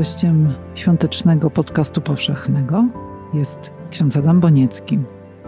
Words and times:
Gościem 0.00 0.54
świątecznego 0.74 1.50
podcastu 1.50 2.00
powszechnego 2.00 2.84
jest 3.34 3.72
ksiądz 3.90 4.16
Adam 4.16 4.40
Boniecki. 4.40 4.98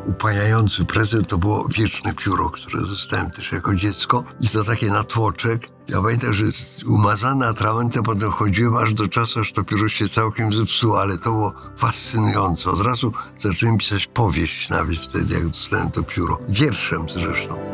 Upajający 0.06 0.84
prezent 0.84 1.28
to 1.28 1.38
było 1.38 1.68
wieczne 1.68 2.14
pióro, 2.14 2.50
które 2.50 2.80
dostałem 2.82 3.30
też 3.30 3.52
jako 3.52 3.74
dziecko. 3.74 4.24
I 4.40 4.48
to 4.48 4.64
takie 4.64 4.90
na 4.90 5.04
tłoczek. 5.04 5.68
Ja 5.88 6.02
pamiętam, 6.02 6.34
że 6.34 6.44
umazane 6.86 7.48
atramentem 7.48 8.02
potem 8.02 8.30
chodziłem 8.30 8.76
aż 8.76 8.94
do 8.94 9.08
czasu, 9.08 9.40
aż 9.40 9.52
to 9.52 9.64
pióro 9.64 9.88
się 9.88 10.08
całkiem 10.08 10.52
zepsuło, 10.52 11.00
ale 11.00 11.18
to 11.18 11.30
było 11.30 11.52
fascynujące. 11.76 12.70
Od 12.70 12.80
razu 12.80 13.12
zacząłem 13.38 13.78
pisać 13.78 14.06
powieść 14.06 14.68
nawet 14.68 14.98
wtedy, 14.98 15.34
jak 15.34 15.48
dostałem 15.48 15.90
to 15.90 16.02
pióro. 16.02 16.38
Wierszem 16.48 17.06
zresztą. 17.10 17.71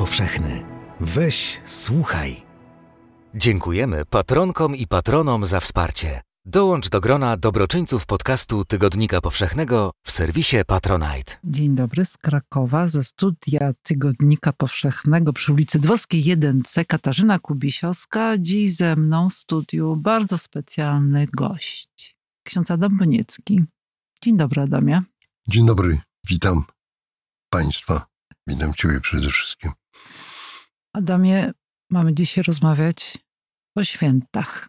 Powszechny. 0.00 0.64
Weź, 1.00 1.60
słuchaj. 1.66 2.42
Dziękujemy 3.34 4.04
patronkom 4.04 4.76
i 4.76 4.86
patronom 4.86 5.46
za 5.46 5.60
wsparcie. 5.60 6.20
Dołącz 6.44 6.88
do 6.88 7.00
grona 7.00 7.36
dobroczyńców 7.36 8.06
podcastu 8.06 8.64
Tygodnika 8.64 9.20
Powszechnego 9.20 9.90
w 10.06 10.10
serwisie 10.10 10.56
Patronite. 10.66 11.32
Dzień 11.44 11.74
dobry 11.74 12.04
z 12.04 12.16
Krakowa, 12.16 12.88
ze 12.88 13.04
studia 13.04 13.72
Tygodnika 13.82 14.52
Powszechnego 14.52 15.32
przy 15.32 15.52
ulicy 15.52 15.78
Dworskiej 15.78 16.24
1C. 16.24 16.86
Katarzyna 16.86 17.38
Kubisiowska. 17.38 18.38
Dziś 18.38 18.76
ze 18.76 18.96
mną 18.96 19.30
w 19.30 19.34
studiu 19.34 19.96
bardzo 19.96 20.38
specjalny 20.38 21.26
gość. 21.36 22.16
Ksiądz 22.42 22.70
Adam 22.70 22.98
Boniecki. 22.98 23.64
Dzień 24.22 24.36
dobry, 24.36 24.60
Adamie. 24.62 25.02
Dzień 25.48 25.66
dobry, 25.66 26.00
witam 26.28 26.64
Państwa. 27.50 28.06
Witam 28.46 28.74
Ciebie 28.74 29.00
przede 29.00 29.30
wszystkim. 29.30 29.79
Adamie, 30.92 31.52
mamy 31.90 32.14
dzisiaj 32.14 32.44
rozmawiać 32.44 33.18
o 33.76 33.84
świętach, 33.84 34.68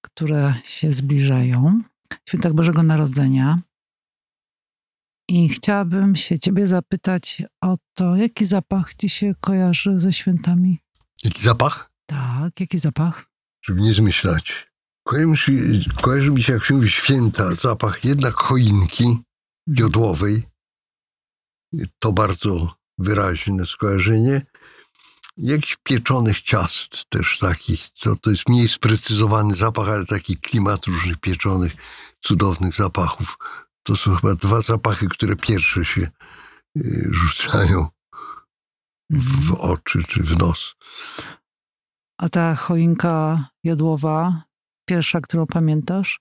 które 0.00 0.54
się 0.64 0.92
zbliżają, 0.92 1.82
świętach 2.28 2.52
Bożego 2.52 2.82
Narodzenia. 2.82 3.58
I 5.28 5.48
chciałabym 5.48 6.16
się 6.16 6.38
Ciebie 6.38 6.66
zapytać 6.66 7.42
o 7.64 7.76
to, 7.94 8.16
jaki 8.16 8.44
zapach 8.44 8.94
Ci 8.94 9.08
się 9.08 9.34
kojarzy 9.40 10.00
ze 10.00 10.12
świętami? 10.12 10.78
Jaki 11.24 11.42
zapach? 11.42 11.90
Tak, 12.06 12.60
jaki 12.60 12.78
zapach? 12.78 13.26
Żeby 13.62 13.80
nie 13.80 13.92
zmyślać. 13.92 14.68
Kojarzy, 15.06 15.84
kojarzy 16.02 16.30
mi 16.30 16.42
się, 16.42 16.52
jak 16.52 16.64
się 16.64 16.74
mówi 16.74 16.90
święta, 16.90 17.54
zapach 17.54 18.04
jednak 18.04 18.34
choinki 18.34 19.18
jodłowej. 19.66 20.42
To 21.98 22.12
bardzo 22.12 22.74
wyraźne 22.98 23.66
skojarzenie. 23.66 24.46
Jakichś 25.38 25.76
pieczonych 25.82 26.40
ciast 26.40 27.04
też 27.08 27.38
takich, 27.38 27.88
to, 28.00 28.16
to 28.16 28.30
jest 28.30 28.48
mniej 28.48 28.68
sprecyzowany 28.68 29.54
zapach, 29.54 29.88
ale 29.88 30.06
taki 30.06 30.36
klimat 30.36 30.86
różnych 30.86 31.20
pieczonych, 31.20 31.72
cudownych 32.20 32.74
zapachów. 32.74 33.38
To 33.82 33.96
są 33.96 34.14
chyba 34.14 34.34
dwa 34.34 34.62
zapachy, 34.62 35.08
które 35.08 35.36
pierwsze 35.36 35.84
się 35.84 36.10
y, 36.76 37.08
rzucają 37.10 37.88
w, 39.10 39.46
w 39.46 39.54
oczy 39.54 40.02
czy 40.08 40.22
w 40.22 40.38
nos. 40.38 40.74
A 42.20 42.28
ta 42.28 42.54
choinka 42.54 43.48
jodłowa, 43.64 44.42
pierwsza, 44.88 45.20
którą 45.20 45.46
pamiętasz, 45.46 46.20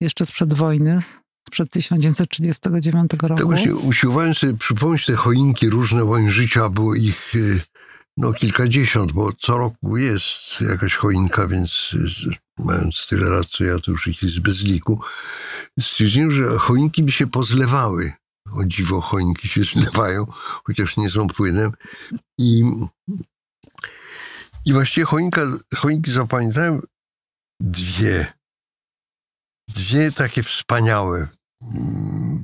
jeszcze 0.00 0.26
sprzed 0.26 0.54
wojny, 0.54 1.00
sprzed 1.48 1.70
1939 1.70 3.10
roku. 3.22 3.36
Tak 3.36 3.46
właśnie 3.46 3.74
usiłowałem 3.74 4.34
sobie 4.34 4.54
przypomnieć 4.54 5.06
te 5.06 5.16
choinki 5.16 5.70
różne 5.70 6.04
moim 6.04 6.30
życia, 6.30 6.68
było 6.68 6.94
ich 6.94 7.34
y, 7.34 7.60
no, 8.16 8.32
kilkadziesiąt, 8.32 9.12
bo 9.12 9.32
co 9.32 9.58
roku 9.58 9.96
jest 9.96 10.60
jakaś 10.60 10.94
choinka, 10.94 11.48
więc 11.48 11.94
mając 12.58 13.06
tyle 13.08 13.30
lat, 13.30 13.46
co 13.46 13.64
ja, 13.64 13.78
to 13.78 13.90
już 13.90 14.06
ich 14.06 14.22
jest 14.22 14.40
bez 14.40 14.64
liku. 14.64 15.00
Stwierdziłem, 15.80 16.30
że 16.30 16.58
choinki 16.58 17.02
mi 17.02 17.12
się 17.12 17.26
pozlewały. 17.26 18.12
O 18.52 18.64
dziwo, 18.64 19.00
choinki 19.00 19.48
się 19.48 19.64
zlewają, 19.74 20.26
chociaż 20.64 20.96
nie 20.96 21.10
są 21.10 21.28
płynem. 21.28 21.72
I, 22.38 22.62
i 24.64 24.72
właściwie 24.72 25.04
choinka, 25.04 25.42
choinki 25.76 26.12
zapamiętałem 26.12 26.82
dwie. 27.60 28.32
Dwie 29.68 30.12
takie 30.12 30.42
wspaniałe, 30.42 31.28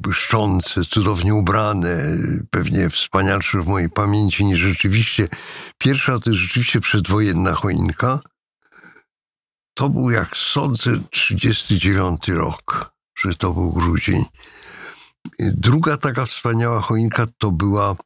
błyszczące, 0.03 0.85
cudownie 0.85 1.35
ubrane, 1.35 2.19
pewnie 2.51 2.91
wspanialsze 2.91 3.63
w 3.63 3.67
mojej 3.67 3.91
pamięci 3.91 4.45
niż 4.45 4.61
rzeczywiście. 4.61 5.29
Pierwsza 5.79 6.19
to 6.19 6.31
jest 6.31 6.43
rzeczywiście 6.43 6.81
przedwojenna 6.81 7.53
choinka. 7.55 8.21
To 9.75 9.89
był, 9.89 10.11
jak 10.11 10.37
sądzę, 10.37 10.91
39 11.11 12.29
rok, 12.29 12.93
że 13.19 13.35
to 13.35 13.53
był 13.53 13.73
grudzień. 13.73 14.25
Druga 15.39 15.97
taka 15.97 16.27
wspaniała 16.27 16.81
choinka 16.81 17.27
to 17.39 17.51
była 17.51 17.97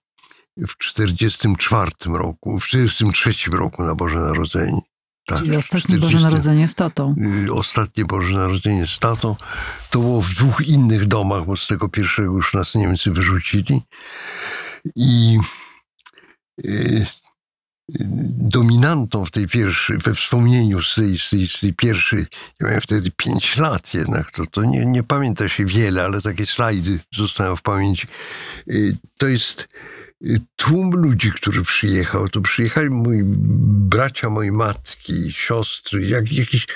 w 0.69 0.79
44 0.79 1.91
roku, 2.07 2.61
w 2.61 2.67
43 2.67 3.51
roku 3.51 3.83
na 3.83 3.95
Boże 3.95 4.19
Narodzenie. 4.19 4.81
Tak, 5.27 5.39
Czyli 5.39 5.57
ostatnie 5.57 5.99
Boże 5.99 6.21
Narodzenie 6.21 6.69
z 6.69 6.75
tatą. 6.75 7.15
Y, 7.47 7.53
ostatnie 7.53 8.05
Boże 8.05 8.33
Narodzenie 8.33 8.87
z 8.87 8.99
tatą. 8.99 9.37
To 9.91 9.99
było 9.99 10.23
w 10.23 10.35
dwóch 10.35 10.61
innych 10.61 11.07
domach, 11.07 11.45
bo 11.45 11.57
z 11.57 11.67
tego 11.67 11.89
pierwszego 11.89 12.33
już 12.33 12.55
nas 12.55 12.75
Niemcy 12.75 13.11
wyrzucili. 13.11 13.83
I 14.97 15.39
y, 16.65 17.07
dominantą 18.39 19.25
w 19.25 19.31
tej 19.31 19.49
pierwszej, 19.49 19.99
we 19.99 20.15
wspomnieniu 20.15 20.83
z 20.83 20.95
tej, 20.95 21.19
z 21.19 21.31
tej, 21.31 21.49
z 21.49 21.61
tej 21.61 21.75
pierwszej, 21.75 22.27
ja 22.61 22.67
miałem 22.67 22.81
wtedy 22.81 23.11
pięć 23.17 23.57
lat 23.57 23.95
jednak, 23.95 24.33
to, 24.33 24.47
to 24.47 24.65
nie, 24.65 24.87
nie 24.87 25.03
pamięta 25.03 25.49
się 25.49 25.65
wiele, 25.65 26.05
ale 26.05 26.23
takie 26.23 26.47
slajdy 26.47 27.01
zostają 27.15 27.57
w 27.57 27.63
pamięci. 27.63 28.07
Y, 28.69 28.97
to 29.19 29.27
jest 29.27 29.69
tłum 30.57 30.91
ludzi, 30.91 31.33
który 31.33 31.63
przyjechał, 31.63 32.29
to 32.29 32.41
przyjechali 32.41 32.91
moi 32.91 33.23
bracia, 33.25 34.31
mojej 34.31 34.53
matki, 34.53 35.33
siostry, 35.33 36.07
jak, 36.07 36.33
jakiś 36.33 36.67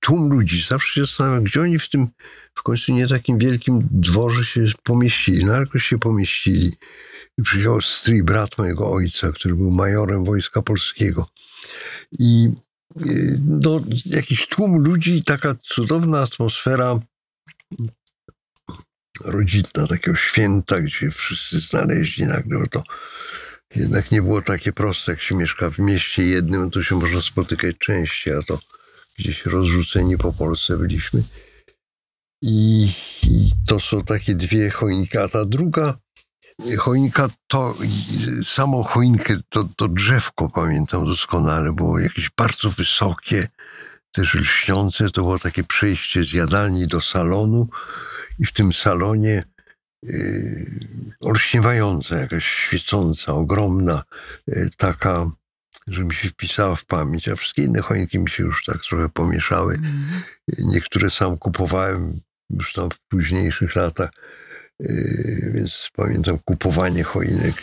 tłum 0.00 0.28
ludzi. 0.28 0.66
Zawsze 0.68 0.94
się 0.94 1.00
zastanawiam, 1.00 1.44
gdzie 1.44 1.60
oni 1.60 1.78
w 1.78 1.88
tym 1.88 2.08
w 2.54 2.62
końcu 2.62 2.92
nie 2.92 3.08
takim 3.08 3.38
wielkim 3.38 3.88
dworze 3.90 4.44
się 4.44 4.64
pomieścili. 4.82 5.44
No, 5.44 5.52
jakoś 5.52 5.84
się 5.84 5.98
pomieścili. 5.98 6.74
Przyjechał 7.42 7.80
stryj 7.80 8.22
brat 8.22 8.58
mojego 8.58 8.90
ojca, 8.90 9.32
który 9.32 9.54
był 9.54 9.70
majorem 9.70 10.24
Wojska 10.24 10.62
Polskiego. 10.62 11.28
I 12.18 12.50
no, 13.48 13.80
jakiś 14.06 14.46
tłum 14.46 14.78
ludzi, 14.78 15.24
taka 15.24 15.54
cudowna 15.54 16.20
atmosfera 16.20 17.00
rodzinna, 19.24 19.86
takiego 19.88 20.16
święta, 20.16 20.80
gdzie 20.80 21.10
wszyscy 21.10 21.60
znaleźli 21.60 22.26
nagle, 22.26 22.58
bo 22.58 22.66
to 22.66 22.82
jednak 23.76 24.10
nie 24.10 24.22
było 24.22 24.42
takie 24.42 24.72
proste, 24.72 25.12
jak 25.12 25.22
się 25.22 25.34
mieszka 25.34 25.70
w 25.70 25.78
mieście 25.78 26.24
jednym, 26.24 26.70
to 26.70 26.82
się 26.82 26.94
można 26.94 27.22
spotykać 27.22 27.76
częściej, 27.78 28.34
a 28.34 28.42
to 28.42 28.58
gdzieś 29.18 29.46
rozrzuceni 29.46 30.18
po 30.18 30.32
Polsce 30.32 30.76
byliśmy. 30.76 31.22
I, 32.42 32.88
I, 33.22 33.50
to 33.66 33.80
są 33.80 34.04
takie 34.04 34.34
dwie 34.34 34.70
choinki, 34.70 35.18
a 35.18 35.28
ta 35.28 35.44
druga 35.44 35.98
choinka 36.78 37.30
to 37.46 37.74
samą 38.44 38.82
choinkę, 38.82 39.36
to, 39.48 39.68
to 39.76 39.88
drzewko 39.88 40.48
pamiętam 40.48 41.06
doskonale, 41.06 41.72
było 41.72 41.98
jakieś 41.98 42.30
bardzo 42.30 42.70
wysokie, 42.70 43.48
też 44.12 44.34
lśniące, 44.34 45.10
to 45.10 45.22
było 45.22 45.38
takie 45.38 45.64
przejście 45.64 46.24
z 46.24 46.32
jadalni 46.32 46.86
do 46.86 47.00
salonu 47.00 47.68
i 48.38 48.46
w 48.46 48.52
tym 48.52 48.72
salonie 48.72 49.44
yy, 50.02 50.66
olśniewająca, 51.20 52.18
jakaś 52.20 52.46
świecąca, 52.46 53.34
ogromna, 53.34 54.02
yy, 54.46 54.70
taka, 54.76 55.30
że 55.86 56.04
mi 56.04 56.14
się 56.14 56.28
wpisała 56.28 56.76
w 56.76 56.84
pamięć, 56.84 57.28
a 57.28 57.36
wszystkie 57.36 57.62
inne 57.62 57.80
choinki 57.80 58.18
mi 58.18 58.30
się 58.30 58.42
już 58.42 58.64
tak 58.64 58.78
trochę 58.88 59.08
pomieszały. 59.08 59.74
Mm. 59.74 60.22
Niektóre 60.58 61.10
sam 61.10 61.38
kupowałem 61.38 62.20
już 62.50 62.72
tam 62.72 62.90
w 62.90 63.00
późniejszych 63.08 63.76
latach, 63.76 64.10
yy, 64.80 65.52
więc 65.54 65.90
pamiętam 65.96 66.38
kupowanie 66.38 67.02
choinek 67.02 67.54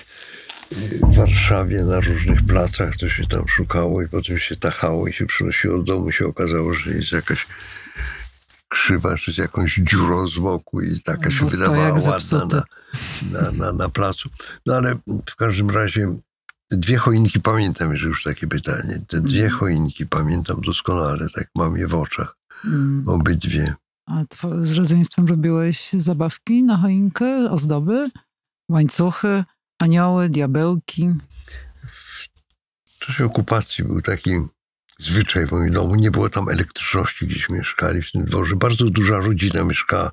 w 0.72 1.15
Warszawie 1.15 1.83
na 1.83 2.00
różnych 2.00 2.45
placach, 2.45 2.98
to 2.98 3.10
się 3.10 3.25
tam 3.25 3.48
szukało 3.48 4.01
i 4.01 4.07
potem 4.07 4.39
się 4.39 4.56
tachało 4.56 5.07
i 5.07 5.13
się 5.13 5.25
przynosiło 5.25 5.77
do 5.77 5.83
domu. 5.83 6.12
się 6.12 6.27
okazało, 6.27 6.74
że 6.74 6.92
jest 6.92 7.12
jakaś 7.12 7.48
krzywa, 8.69 9.16
z 9.33 9.38
jakąś 9.38 9.75
dziurą 9.75 10.27
z 10.27 10.39
boku 10.39 10.81
i 10.81 11.01
taka 11.01 11.31
się 11.31 11.45
wydawała 11.45 11.94
ładna 11.94 12.45
na, 12.45 12.63
na, 13.31 13.51
na, 13.51 13.74
na 13.74 13.89
placu. 13.89 14.30
No 14.66 14.75
ale 14.75 14.95
w 15.30 15.36
każdym 15.36 15.69
razie 15.69 16.16
te 16.68 16.77
dwie 16.77 16.98
choinki 16.98 17.39
pamiętam, 17.39 17.94
już 17.94 18.24
takie 18.24 18.48
pytanie. 18.48 19.01
Te 19.07 19.21
dwie 19.21 19.44
Mhm. 19.44 19.60
choinki 19.60 20.06
pamiętam 20.06 20.62
doskonale, 20.62 21.27
tak 21.36 21.48
mam 21.56 21.77
je 21.77 21.88
w 21.88 21.95
oczach. 21.95 22.36
Mm. 22.66 23.04
Obydwie. 23.07 23.75
A 24.06 24.24
z 24.62 24.77
rodzeństwem 24.77 25.27
robiłeś 25.27 25.94
zabawki 25.94 26.63
na 26.63 26.77
choinkę, 26.77 27.51
ozdoby, 27.51 28.10
łańcuchy, 28.69 29.44
anioły, 29.80 30.30
diabełki. 30.30 31.10
W 32.86 33.00
czasie 33.06 33.25
okupacji 33.25 33.83
był 33.83 34.01
taki 34.01 34.31
zwyczaj 35.00 35.48
w 35.48 35.51
moim 35.51 35.72
domu. 35.72 35.96
Nie 35.96 36.12
było 36.12 36.30
tam 36.30 36.50
elektryczności, 36.50 37.28
gdzieś 37.28 37.50
mieszkali 37.50 38.01
w 38.01 38.12
tym 38.12 38.25
dworze. 38.25 38.56
Bardzo 38.56 38.86
duża 38.86 39.18
rodzina 39.18 39.63
mieszkała 39.63 40.12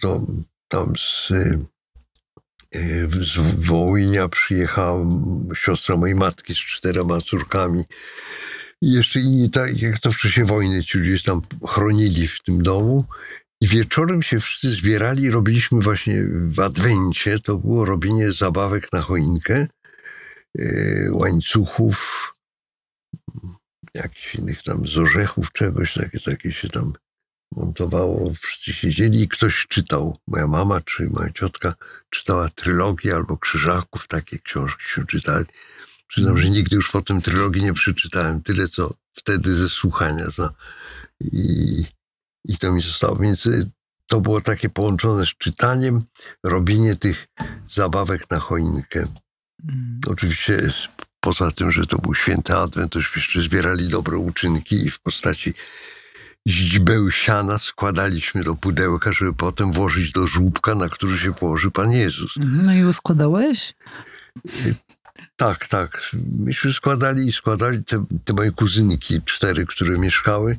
to, 0.00 0.26
tam 0.68 0.92
z, 0.96 1.30
y, 1.30 3.08
z 3.24 3.64
Wołynia 3.66 4.28
przyjechała 4.28 5.06
siostra 5.54 5.96
mojej 5.96 6.16
matki 6.16 6.54
z 6.54 6.58
czterema 6.58 7.20
córkami. 7.20 7.84
I 8.82 8.92
jeszcze 8.92 9.20
inni, 9.20 9.50
tak 9.50 9.82
jak 9.82 9.98
to 9.98 10.12
w 10.12 10.16
czasie 10.16 10.44
wojny, 10.44 10.84
ci 10.84 10.98
ludzie 10.98 11.24
tam 11.24 11.42
chronili 11.66 12.28
w 12.28 12.42
tym 12.42 12.62
domu. 12.62 13.04
I 13.60 13.68
wieczorem 13.68 14.22
się 14.22 14.40
wszyscy 14.40 14.70
zbierali 14.70 15.30
robiliśmy 15.30 15.80
właśnie 15.80 16.22
w 16.48 16.60
Adwencie, 16.60 17.38
to 17.38 17.56
było 17.56 17.84
robienie 17.84 18.32
zabawek 18.32 18.92
na 18.92 19.00
choinkę, 19.00 19.66
yy, 20.54 21.08
łańcuchów, 21.12 22.32
jakichś 24.02 24.34
innych 24.34 24.62
tam 24.62 24.88
z 24.88 24.98
orzechów, 24.98 25.52
czegoś, 25.52 25.94
takie, 25.94 26.20
takie 26.20 26.52
się 26.52 26.68
tam 26.68 26.92
montowało. 27.52 28.32
Wszyscy 28.34 28.72
siedzieli 28.72 29.22
i 29.22 29.28
ktoś 29.28 29.66
czytał. 29.66 30.18
Moja 30.26 30.46
mama 30.46 30.80
czy 30.80 31.10
moja 31.10 31.32
ciotka 31.32 31.74
czytała 32.10 32.48
trylogię 32.48 33.14
albo 33.14 33.36
krzyżaków, 33.36 34.08
takie 34.08 34.38
książki 34.38 34.84
się 34.94 35.06
czytali. 35.06 35.46
Przyznam, 36.08 36.38
że 36.38 36.50
nigdy 36.50 36.76
już 36.76 36.90
potem 36.90 37.20
trylogii 37.20 37.62
nie 37.62 37.72
przeczytałem. 37.72 38.42
Tyle, 38.42 38.68
co 38.68 38.94
wtedy 39.12 39.56
ze 39.56 39.68
słuchania. 39.68 40.24
No. 40.38 40.52
I, 41.20 41.84
I 42.44 42.58
to 42.58 42.72
mi 42.72 42.82
zostało. 42.82 43.16
Więc 43.16 43.46
y, 43.46 43.70
to 44.06 44.20
było 44.20 44.40
takie 44.40 44.68
połączone 44.68 45.26
z 45.26 45.28
czytaniem, 45.28 46.04
robienie 46.42 46.96
tych 46.96 47.26
zabawek 47.70 48.30
na 48.30 48.38
choinkę. 48.38 49.04
Mm. 49.68 50.00
Oczywiście 50.06 50.72
poza 51.20 51.50
tym, 51.50 51.72
że 51.72 51.86
to 51.86 51.98
był 51.98 52.14
święty 52.14 52.56
adwent, 52.56 52.92
to 52.92 52.98
jeszcze 52.98 53.42
zbierali 53.42 53.88
dobre 53.88 54.18
uczynki 54.18 54.86
i 54.86 54.90
w 54.90 55.00
postaci 55.00 55.54
źdźbeł 56.46 57.10
siana 57.10 57.58
składaliśmy 57.58 58.44
do 58.44 58.54
pudełka, 58.54 59.12
żeby 59.12 59.34
potem 59.34 59.72
włożyć 59.72 60.12
do 60.12 60.26
żłóbka, 60.26 60.74
na 60.74 60.88
który 60.88 61.18
się 61.18 61.34
położy 61.34 61.70
Pan 61.70 61.92
Jezus. 61.92 62.36
Mhm. 62.36 62.66
No 62.66 62.74
i 62.74 62.84
uskładałeś? 62.84 63.74
Tak, 65.36 65.68
tak. 65.68 66.10
Myśmy 66.38 66.72
składali 66.72 67.28
i 67.28 67.32
składali 67.32 67.84
te, 67.84 68.04
te 68.24 68.32
moje 68.32 68.52
kuzynki, 68.52 69.22
cztery, 69.24 69.66
które 69.66 69.98
mieszkały. 69.98 70.58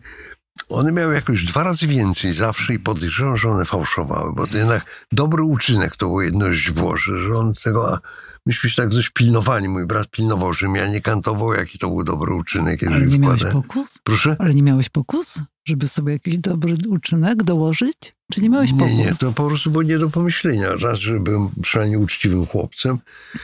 One 0.70 0.92
miały 0.92 1.14
jakoś 1.14 1.44
dwa 1.44 1.64
razy 1.64 1.88
więcej 1.88 2.34
zawsze 2.34 2.74
i 2.74 2.80
podejrzewam, 2.80 3.38
że 3.38 3.50
one 3.50 3.66
fałszowały, 3.66 4.34
bo 4.34 4.48
to 4.48 4.58
jednak 4.58 5.08
dobry 5.12 5.44
uczynek 5.44 5.96
to 5.98 6.06
było 6.06 6.22
jedno 6.22 6.54
źdźbło, 6.54 6.98
że, 6.98 7.20
że 7.20 7.36
on 7.36 7.54
tego... 7.54 8.00
Myśmy 8.46 8.70
się 8.70 8.82
tak 8.82 8.90
dość 8.90 9.10
pilnowali. 9.10 9.70
Mój 9.70 9.86
brat 9.86 10.12
pilnował, 10.12 10.54
żebym 10.54 10.76
ja 10.76 10.88
nie 10.88 11.02
kantował, 11.02 11.54
jaki 11.54 11.80
to 11.80 11.88
był 11.88 12.04
dobry 12.04 12.34
uczynek. 12.34 12.84
Ale 12.84 13.06
nie 13.06 13.20
miałeś 13.20 13.44
pokus? 13.54 14.00
Proszę? 14.04 14.36
Ale 14.40 14.54
nie 14.54 14.64
miałeś 14.64 14.90
pokus? 14.90 15.40
Żeby 15.66 15.88
sobie 15.88 16.14
jakiś 16.14 16.38
dobry 16.38 16.78
uczynek 16.88 17.44
dołożyć? 17.44 18.16
Czy 18.32 18.42
nie 18.42 18.50
miałeś 18.50 18.72
pokus? 18.72 18.88
Nie, 18.88 18.96
nie, 18.96 19.16
to 19.16 19.34
po 19.34 19.48
prostu 19.48 19.72
było 19.72 19.84
nie 19.84 20.00
do 20.00 20.10
pomyślenia. 20.10 20.70
Raz, 20.76 21.00
że 21.00 21.20
byłem 21.20 21.50
przynajmniej 21.62 22.00
uczciwym 22.02 22.46
chłopcem 22.46 22.98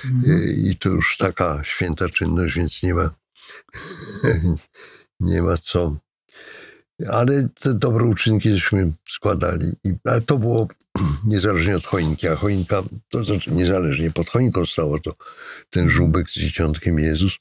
Mhm. 0.06 0.38
y, 0.38 0.54
i 0.54 0.76
to 0.78 0.90
już 0.90 1.18
taka 1.18 1.62
święta 1.64 2.10
czynność, 2.10 2.56
więc 2.56 2.84
nie 2.84 2.94
ma, 2.94 3.10
nie 5.20 5.42
ma 5.42 5.58
co. 5.58 5.98
Ale 7.12 7.50
te 7.60 7.74
dobre 7.74 8.06
uczynki 8.06 8.50
żeśmy 8.54 8.92
składali. 9.10 9.68
I, 9.84 9.94
ale 10.06 10.22
to 10.22 10.38
było 10.38 10.68
niezależnie 11.26 11.78
od 11.78 11.86
choinki, 11.86 12.28
a 12.28 12.36
choinka, 12.36 12.84
to 13.10 13.26
znaczy 13.26 13.52
niezależnie, 13.52 14.12
pod 14.12 14.30
choinką 14.30 14.66
stało 14.66 15.00
to 15.00 15.16
ten 15.70 15.90
żółbek 15.90 16.30
z 16.30 16.34
dzieciątkiem 16.34 17.00
Jezus. 17.00 17.34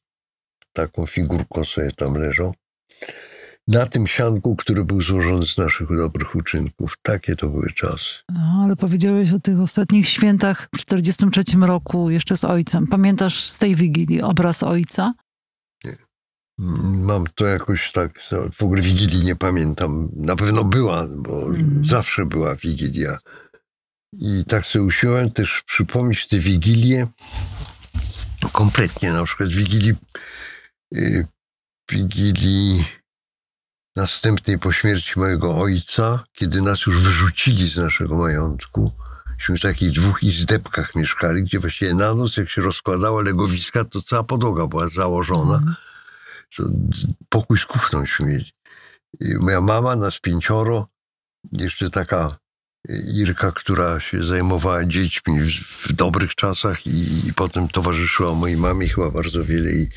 Taką 0.72 1.06
figurką 1.06 1.64
sobie 1.64 1.92
tam 1.92 2.14
leżał. 2.14 2.54
Na 3.68 3.86
tym 3.86 4.06
sianku, 4.06 4.56
który 4.56 4.84
był 4.84 5.02
złożony 5.02 5.46
z 5.46 5.58
naszych 5.58 5.96
dobrych 5.96 6.34
uczynków. 6.34 6.94
Takie 7.02 7.36
to 7.36 7.48
były 7.48 7.72
czasy. 7.74 8.14
No, 8.28 8.62
ale 8.64 8.76
powiedziałeś 8.76 9.32
o 9.32 9.40
tych 9.40 9.60
ostatnich 9.60 10.08
świętach 10.08 10.68
w 10.74 10.78
43 10.78 11.42
roku, 11.60 12.10
jeszcze 12.10 12.36
z 12.36 12.44
ojcem. 12.44 12.86
Pamiętasz 12.86 13.44
z 13.44 13.58
tej 13.58 13.74
wigilii 13.76 14.22
obraz 14.22 14.62
ojca? 14.62 15.14
Mam 16.58 17.24
to 17.34 17.46
jakoś 17.46 17.92
tak, 17.92 18.20
no, 18.32 18.38
w 18.58 18.62
ogóle 18.62 18.82
Wigilii 18.82 19.24
nie 19.24 19.36
pamiętam. 19.36 20.08
Na 20.16 20.36
pewno 20.36 20.64
była, 20.64 21.06
bo 21.16 21.46
Mhm. 21.46 21.84
zawsze 21.84 22.26
była 22.26 22.56
Wigilia. 22.56 23.18
I 24.18 24.44
tak 24.48 24.66
sobie 24.66 24.82
usiłowałem 24.84 25.30
też 25.30 25.62
przypomnieć 25.66 26.28
te 26.28 26.38
Wigilie 26.38 27.06
kompletnie, 28.52 29.12
na 29.12 29.24
przykład 29.24 29.48
Wigilii, 29.48 29.94
y, 30.94 31.26
Wigilii 31.90 32.84
następnej 33.96 34.58
po 34.58 34.72
śmierci 34.72 35.18
mojego 35.18 35.56
ojca, 35.60 36.24
kiedy 36.32 36.62
nas 36.62 36.86
już 36.86 37.00
wyrzucili 37.00 37.68
z 37.70 37.76
naszego 37.76 38.16
majątku. 38.16 38.92
Myśmy 39.38 39.56
w 39.56 39.60
takich 39.60 39.92
dwóch 39.92 40.22
izdebkach 40.22 40.94
mieszkali, 40.94 41.42
gdzie 41.42 41.58
właściwie 41.60 41.94
na 41.94 42.14
noc, 42.14 42.36
jak 42.36 42.50
się 42.50 42.62
rozkładało 42.62 43.20
legowiska, 43.22 43.84
to 43.84 44.02
cała 44.02 44.24
podłoga 44.24 44.66
była 44.66 44.88
założona 44.88 45.54
Mhm. 45.56 45.74
co, 46.52 46.62
z- 46.92 47.06
pokój 47.28 47.58
z 47.58 47.66
kuchną 47.66 48.04
mieli. 48.20 48.52
I 49.20 49.34
moja 49.34 49.60
mama, 49.60 49.96
nas 49.96 50.18
pięcioro, 50.20 50.88
jeszcze 51.52 51.90
taka 51.90 52.26
y, 52.26 52.43
Irka, 52.88 53.52
która 53.52 54.00
się 54.00 54.24
zajmowała 54.24 54.84
dziećmi 54.84 55.40
w, 55.40 55.50
w 55.88 55.92
dobrych 55.92 56.34
czasach 56.34 56.86
i, 56.86 57.28
i 57.28 57.32
potem 57.32 57.68
towarzyszyła 57.68 58.34
mojej 58.34 58.56
mamie 58.56 58.88
chyba 58.88 59.10
bardzo 59.10 59.44
wiele 59.44 59.72
i 59.72 59.88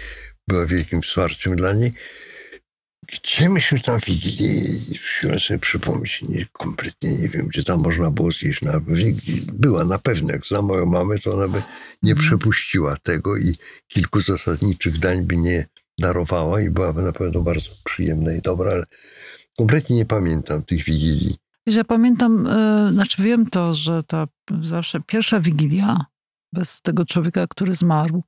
była 0.47 0.65
wielkim 0.65 1.01
wsparciem 1.01 1.55
dla 1.55 1.73
niej. 1.73 1.93
Gdzie 3.13 3.49
myśmy 3.49 3.79
tam 3.79 3.99
wigilię? 4.07 4.79
Musiałem 4.89 5.39
sobie 5.39 5.59
przypomnieć. 5.59 6.21
Nie, 6.21 6.45
kompletnie 6.51 7.11
nie 7.17 7.27
wiem, 7.29 7.47
gdzie 7.47 7.63
tam 7.63 7.79
można 7.81 8.11
było 8.11 8.31
zjeść. 8.31 8.61
Na, 8.61 8.81
była 9.53 9.83
na 9.85 9.99
pewno. 9.99 10.31
Jak 10.31 10.45
znam 10.45 10.65
moją 10.65 10.85
mamę, 10.85 11.19
to 11.19 11.33
ona 11.33 11.47
by 11.47 11.61
nie 12.03 12.11
Mhm. 12.11 12.27
przepuściła 12.27 12.97
tego 12.97 13.37
i 13.37 13.55
kilku 13.87 14.21
zasadniczych 14.21 14.99
dań 14.99 15.23
by 15.23 15.37
nie 15.37 15.65
darowała 15.99 16.61
i 16.61 16.69
byłaby 16.69 17.01
na 17.01 17.13
pewno 17.13 17.41
bardzo 17.41 17.69
przyjemna 17.83 18.33
i 18.33 18.41
dobra, 18.41 18.71
ale 18.71 18.83
kompletnie 19.57 19.95
nie 19.95 20.06
pamiętam 20.06 20.63
tych 20.63 20.83
wigilii. 20.83 21.37
Wiesz, 21.68 21.76
Ja 21.76 21.83
pamiętam, 21.83 22.47
e, 22.47 22.90
znaczy 22.94 23.24
wiem 23.24 23.50
to, 23.50 23.74
że 23.74 24.04
ta 24.04 24.28
zawsze 24.62 25.00
pierwsza 25.02 25.40
wigilia 25.40 26.06
bez 26.54 26.81
tego 26.81 27.06
człowieka, 27.06 27.47
który 27.47 27.74
zmarł, 27.74 28.24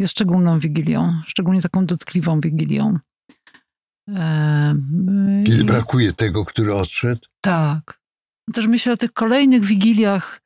jest 0.00 0.10
szczególną 0.12 0.58
wigilią, 0.58 1.12
szczególnie 1.26 1.62
taką 1.62 1.86
dotkliwą 1.86 2.40
wigilią. 2.40 2.98
E, 4.14 4.74
Kiedy 5.46 5.62
i- 5.62 5.64
brakuje 5.64 6.12
tego, 6.12 6.44
który 6.44 6.74
odszedł, 6.74 7.20
Tak. 7.44 8.00
Też 8.52 8.66
myślę 8.66 8.92
o 8.92 8.96
tych 8.96 9.12
kolejnych 9.12 9.62
wigiliach. 9.64 10.40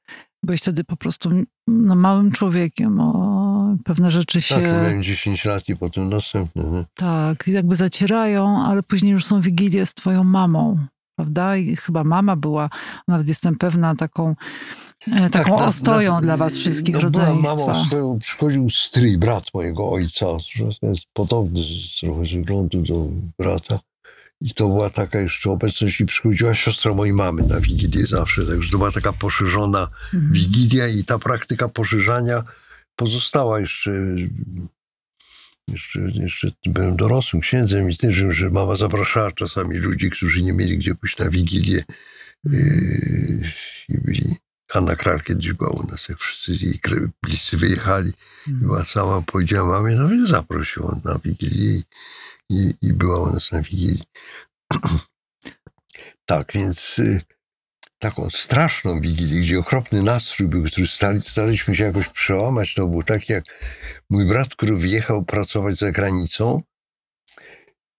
Byłeś 0.44 0.60
wtedy 0.62 0.84
po 0.84 0.96
prostu 0.96 1.30
no, 1.68 1.94
małym 1.94 2.32
człowiekiem. 2.32 3.00
O, 3.00 3.76
pewne 3.84 4.10
rzeczy 4.10 4.42
się 4.42 4.54
tak, 4.54 4.64
miałem 4.64 5.02
10 5.02 5.44
lat 5.44 5.68
i 5.68 5.76
potem 5.76 6.08
następny. 6.10 6.62
Nie? 6.64 6.84
tak 6.94 7.46
jakby 7.48 7.76
zacierają, 7.76 8.62
ale 8.64 8.82
później 8.82 9.12
już 9.12 9.24
są 9.24 9.40
wigilie 9.40 9.86
z 9.86 9.94
twoją 9.94 10.24
mamą. 10.24 10.86
Prawda? 11.20 11.56
I 11.56 11.76
chyba 11.76 12.04
mama 12.04 12.36
była, 12.36 12.70
nawet 13.08 13.28
jestem 13.28 13.56
pewna, 13.56 13.94
taką, 13.94 14.34
e, 15.12 15.30
taką 15.30 15.58
na- 15.58 15.66
ostoją 15.66 16.14
na- 16.14 16.20
dla 16.20 16.36
was 16.36 16.56
wszystkich 16.56 16.94
no, 16.94 17.00
rodzeństwa. 17.00 17.56
Mamą 17.66 17.84
swoją, 17.84 18.18
przychodził 18.18 18.70
stryj, 18.70 19.18
brat 19.18 19.44
mojego 19.54 19.90
ojca, 19.90 20.26
jest 20.82 21.02
podobny 21.12 21.60
z, 21.60 22.00
trochę 22.00 22.26
z 22.26 22.32
wyglądu 22.32 22.82
do 22.82 23.06
brata. 23.38 23.78
I 24.40 24.54
to 24.54 24.68
była 24.68 24.90
taka 24.90 25.20
jeszcze 25.20 25.50
obecność 25.50 26.00
i 26.00 26.06
przychodziła 26.06 26.54
siostra 26.54 26.94
mojej 26.94 27.14
mamy 27.14 27.42
na 27.42 27.60
Wigilię 27.60 28.06
zawsze. 28.06 28.46
Także 28.46 28.70
to 28.70 28.78
była 28.78 28.92
taka 28.92 29.12
poszerzona 29.12 29.88
Mhm. 30.14 30.32
Wigilia 30.32 30.88
i 30.88 31.04
ta 31.04 31.18
praktyka 31.18 31.68
poszerzania 31.68 32.42
pozostała 32.96 33.60
jeszcze. 33.60 33.90
Jeszcze, 35.72 36.00
jeszcze 36.00 36.52
byłem 36.66 36.96
dorosłym 36.96 37.42
księdzem 37.42 37.90
i 37.90 37.96
też, 37.96 38.16
że 38.30 38.50
mama 38.50 38.74
zapraszała 38.76 39.32
czasami 39.32 39.76
ludzi, 39.76 40.10
którzy 40.10 40.42
nie 40.42 40.52
mieli 40.52 40.78
gdzie 40.78 40.94
pójść 40.94 41.18
na 41.18 41.30
Wigilię. 41.30 41.84
Yy, 42.44 43.52
I 43.88 43.98
byli. 43.98 44.36
Hanna 44.70 44.96
Kral 44.96 45.22
kiedyś 45.22 45.52
była 45.52 45.70
u 45.70 45.86
nas, 45.86 46.08
jak 46.08 46.18
wszyscy 46.18 46.64
jej 46.64 46.80
bliscy 47.22 47.56
wyjechali. 47.56 48.12
Mhm. 48.48 48.66
Była 48.66 48.84
sama, 48.84 49.22
powiedziała 49.22 49.80
mamie, 49.80 49.96
no 49.96 50.08
więc 50.08 50.28
zaprosił 50.28 50.86
on 50.86 51.00
na 51.04 51.18
Wigilię 51.18 51.74
i, 51.74 51.84
i, 52.50 52.74
i 52.82 52.92
była 52.92 53.20
u 53.20 53.32
nas 53.32 53.52
na 53.52 53.62
Wigilii. 53.62 54.04
tak, 56.26 56.52
więc 56.54 56.98
y, 56.98 57.20
taką 58.00 58.30
straszną 58.30 59.00
wigilię, 59.00 59.40
gdzie 59.40 59.58
okropny 59.58 60.02
nastrój 60.02 60.48
był, 60.48 60.64
który 60.64 60.86
stali, 60.86 61.20
staraliśmy 61.20 61.76
się 61.76 61.84
jakoś 61.84 62.08
przełamać. 62.08 62.74
To 62.74 62.86
był 62.86 63.02
taki 63.02 63.32
jak 63.32 63.44
mój 64.10 64.26
brat, 64.28 64.48
który 64.48 64.76
wyjechał 64.76 65.24
pracować 65.24 65.76
za 65.78 65.92
granicą. 65.92 66.62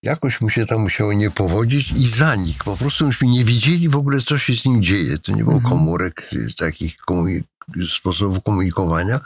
Jakoś 0.04 0.42
mu 0.42 0.50
się 0.50 0.66
tam 0.66 0.82
musiało 0.82 1.14
nie 1.14 1.32
powodzić 1.32 1.92
i 1.92 2.08
zanikł. 2.08 2.64
Po 2.66 2.78
prostu 2.78 3.08
myśmy 3.08 3.28
nie 3.28 3.46
wiedzieli 3.46 3.90
w 3.90 3.96
ogóle, 3.96 4.22
co 4.22 4.38
się 4.38 4.54
z 4.56 4.66
nim 4.66 4.84
dzieje. 4.84 5.18
To 5.18 5.32
nie 5.32 5.44
było 5.44 5.56
Mhm. 5.56 5.74
komórek, 5.74 6.30
y, 6.34 6.48
takich 6.58 6.98
komunik- 7.08 7.44
sposobów 7.90 8.44
komunikowania. 8.44 9.20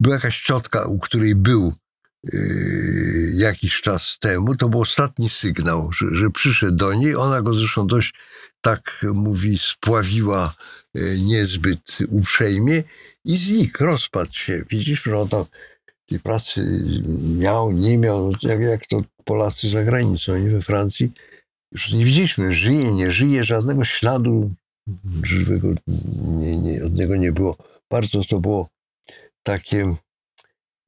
Była 0.00 0.14
jakaś 0.14 0.42
ciotka, 0.42 0.84
u 0.84 0.98
której 0.98 1.34
był 1.34 1.72
yy, 2.24 3.32
jakiś 3.34 3.80
czas 3.80 4.18
temu. 4.20 4.56
To 4.56 4.68
był 4.68 4.80
ostatni 4.80 5.28
sygnał, 5.28 5.92
że, 5.92 6.06
że 6.12 6.30
przyszedł 6.30 6.76
do 6.76 6.94
niej. 6.94 7.16
Ona 7.16 7.42
go 7.42 7.54
zresztą 7.54 7.86
dość, 7.86 8.14
tak 8.60 9.06
mówi, 9.14 9.58
spławiła 9.58 10.54
yy, 10.94 11.20
niezbyt 11.20 11.98
uprzejmie 12.08 12.82
i 13.24 13.36
znikł, 13.36 13.84
rozpadł 13.84 14.32
się. 14.32 14.64
Widzisz, 14.70 15.02
że 15.02 15.18
on 15.18 15.28
tam 15.28 15.44
tej 16.06 16.20
pracy 16.20 16.84
miał, 17.38 17.72
nie 17.72 17.98
miał, 17.98 18.32
jak, 18.42 18.60
jak 18.60 18.86
to 18.86 19.02
Polacy 19.24 19.68
za 19.68 19.84
granicą, 19.84 20.38
nie 20.38 20.50
we 20.50 20.62
Francji. 20.62 21.12
Już 21.72 21.92
nie 21.92 22.04
widzieliśmy, 22.04 22.54
żyje, 22.54 22.92
nie 22.92 23.12
żyje, 23.12 23.44
żadnego 23.44 23.84
śladu 23.84 24.50
żywego 25.22 25.68
nie, 26.16 26.56
nie, 26.56 26.84
od 26.84 26.94
niego 26.94 27.16
nie 27.16 27.32
było. 27.32 27.56
Bardzo 27.90 28.24
to 28.24 28.40
było 28.40 28.68
takie, 29.42 29.96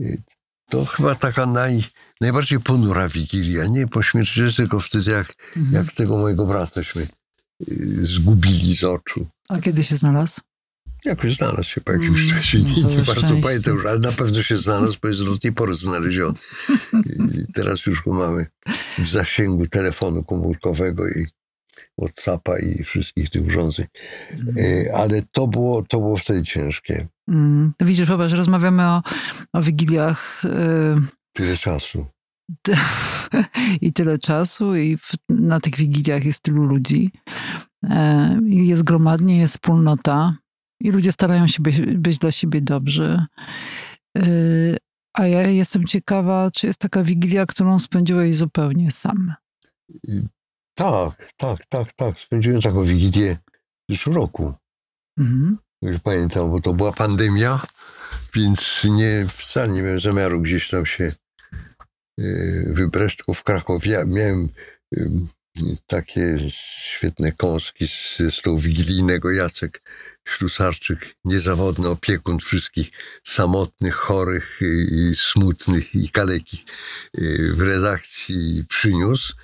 y, 0.00 0.22
to 0.70 0.84
chyba 0.84 1.14
taka 1.14 1.46
naj, 1.46 1.84
najbardziej 2.20 2.60
ponura 2.60 3.08
wigilia, 3.08 3.66
nie 3.66 3.86
po 3.86 4.02
śmierci, 4.02 4.40
tylko 4.56 4.80
wtedy 4.80 5.10
jak, 5.10 5.34
Mhm. 5.56 5.74
jak 5.74 5.94
tego 5.94 6.16
mojego 6.16 6.46
brataśmy 6.46 7.06
zgubili 8.02 8.76
z 8.76 8.84
oczu. 8.84 9.26
A 9.48 9.58
kiedy 9.60 9.84
się 9.84 9.96
znalazł? 9.96 10.40
Jakoś 11.04 11.36
znalazł 11.36 11.62
się 11.68 11.80
po 11.80 11.92
jakimś 11.92 12.20
Mm, 12.22 12.34
czasie. 12.36 12.58
no 12.58 12.68
Nie, 12.88 12.94
nie 12.96 13.02
bardzo 13.02 13.36
pamiętam, 13.42 13.76
już, 13.76 13.86
ale 13.86 13.98
na 13.98 14.12
pewno 14.12 14.42
się 14.42 14.58
znalazł, 14.58 14.98
bo 15.02 15.08
jest 15.08 15.24
do 15.24 15.38
tej 15.38 15.52
pory 15.52 15.74
znaleziony. 15.74 16.34
I 17.48 17.52
teraz 17.52 17.86
już 17.86 18.02
go 18.02 18.12
mamy 18.12 18.46
w 18.98 19.08
zasięgu 19.08 19.66
telefonu 19.66 20.24
komórkowego 20.24 21.08
i 21.08 21.26
Whatsappa 22.00 22.58
i 22.58 22.84
wszystkich 22.84 23.30
tych 23.30 23.46
urządzeń. 23.46 23.86
E, 24.56 24.94
Ale 24.96 25.22
to 25.32 25.46
było, 25.46 25.82
to 25.82 25.98
było 25.98 26.16
wtedy 26.16 26.42
ciężkie. 26.42 27.06
Mm. 27.28 27.72
Widzisz, 27.80 28.08
popatrz, 28.08 28.34
rozmawiamy 28.34 28.82
o, 28.82 29.02
o 29.52 29.62
wigiliach 29.62 30.44
y, 30.44 30.48
Tyle 31.32 31.56
czasu. 31.56 32.06
i 33.80 33.92
tyle 33.92 34.18
czasu 34.18 34.76
i 34.76 34.96
w, 34.96 35.12
na 35.28 35.60
tych 35.60 35.76
wigiliach 35.76 36.24
jest 36.24 36.42
tylu 36.42 36.64
ludzi. 36.64 37.10
E, 37.90 38.38
i 38.46 38.66
jest 38.66 38.82
gromadnie, 38.82 39.38
jest 39.38 39.54
wspólnota 39.54 40.36
i 40.80 40.90
ludzie 40.90 41.12
starają 41.12 41.46
się 41.46 41.62
być, 41.62 41.80
być 41.80 42.18
dla 42.18 42.30
siebie 42.30 42.60
dobrzy. 42.60 43.24
E, 44.18 44.22
a 45.14 45.26
ja 45.26 45.42
jestem 45.42 45.86
ciekawa, 45.86 46.50
czy 46.50 46.66
jest 46.66 46.78
taka 46.78 47.04
wigilia, 47.04 47.46
którą 47.46 47.78
spędziłeś 47.78 48.36
zupełnie 48.36 48.90
sam. 48.90 49.34
Tak, 50.74 51.32
tak, 51.36 51.66
tak, 51.66 51.92
tak. 51.92 52.20
Spędziłem 52.20 52.60
taką 52.60 52.84
wigilię 52.84 53.38
w 53.88 53.92
zeszłym 53.92 54.16
roku. 54.16 54.54
Mhm. 55.18 55.58
Już 55.82 56.00
pamiętam, 56.00 56.50
bo 56.50 56.60
to 56.60 56.74
była 56.74 56.92
pandemia, 56.92 57.60
więc 58.34 58.82
nie, 58.84 59.26
wcale 59.32 59.72
nie 59.72 59.82
miałem 59.82 60.00
zamiaru 60.00 60.40
gdzieś 60.40 60.68
tam 60.68 60.86
się 60.86 61.12
y, 62.20 62.90
tylko 63.16 63.34
w 63.34 63.42
Krakowie. 63.42 64.04
Miałem 64.06 64.48
y, 64.96 65.10
takie 65.86 66.38
świetne 66.48 67.32
kąski 67.32 67.88
z, 67.88 68.16
z 68.34 68.42
tą 68.42 68.58
wigilijnego 68.58 69.30
Jacek 69.30 69.80
Ślusarczyk, 70.28 71.14
niezawodny 71.24 71.88
opiekun 71.88 72.38
wszystkich 72.38 72.90
samotnych, 73.24 73.94
chorych 73.94 74.60
i, 74.90 75.16
smutnych 75.16 75.94
i 75.94 76.10
kalekich 76.10 76.60
y, 77.18 77.52
w 77.52 77.60
redakcji 77.60 78.64
przyniósł. 78.68 79.34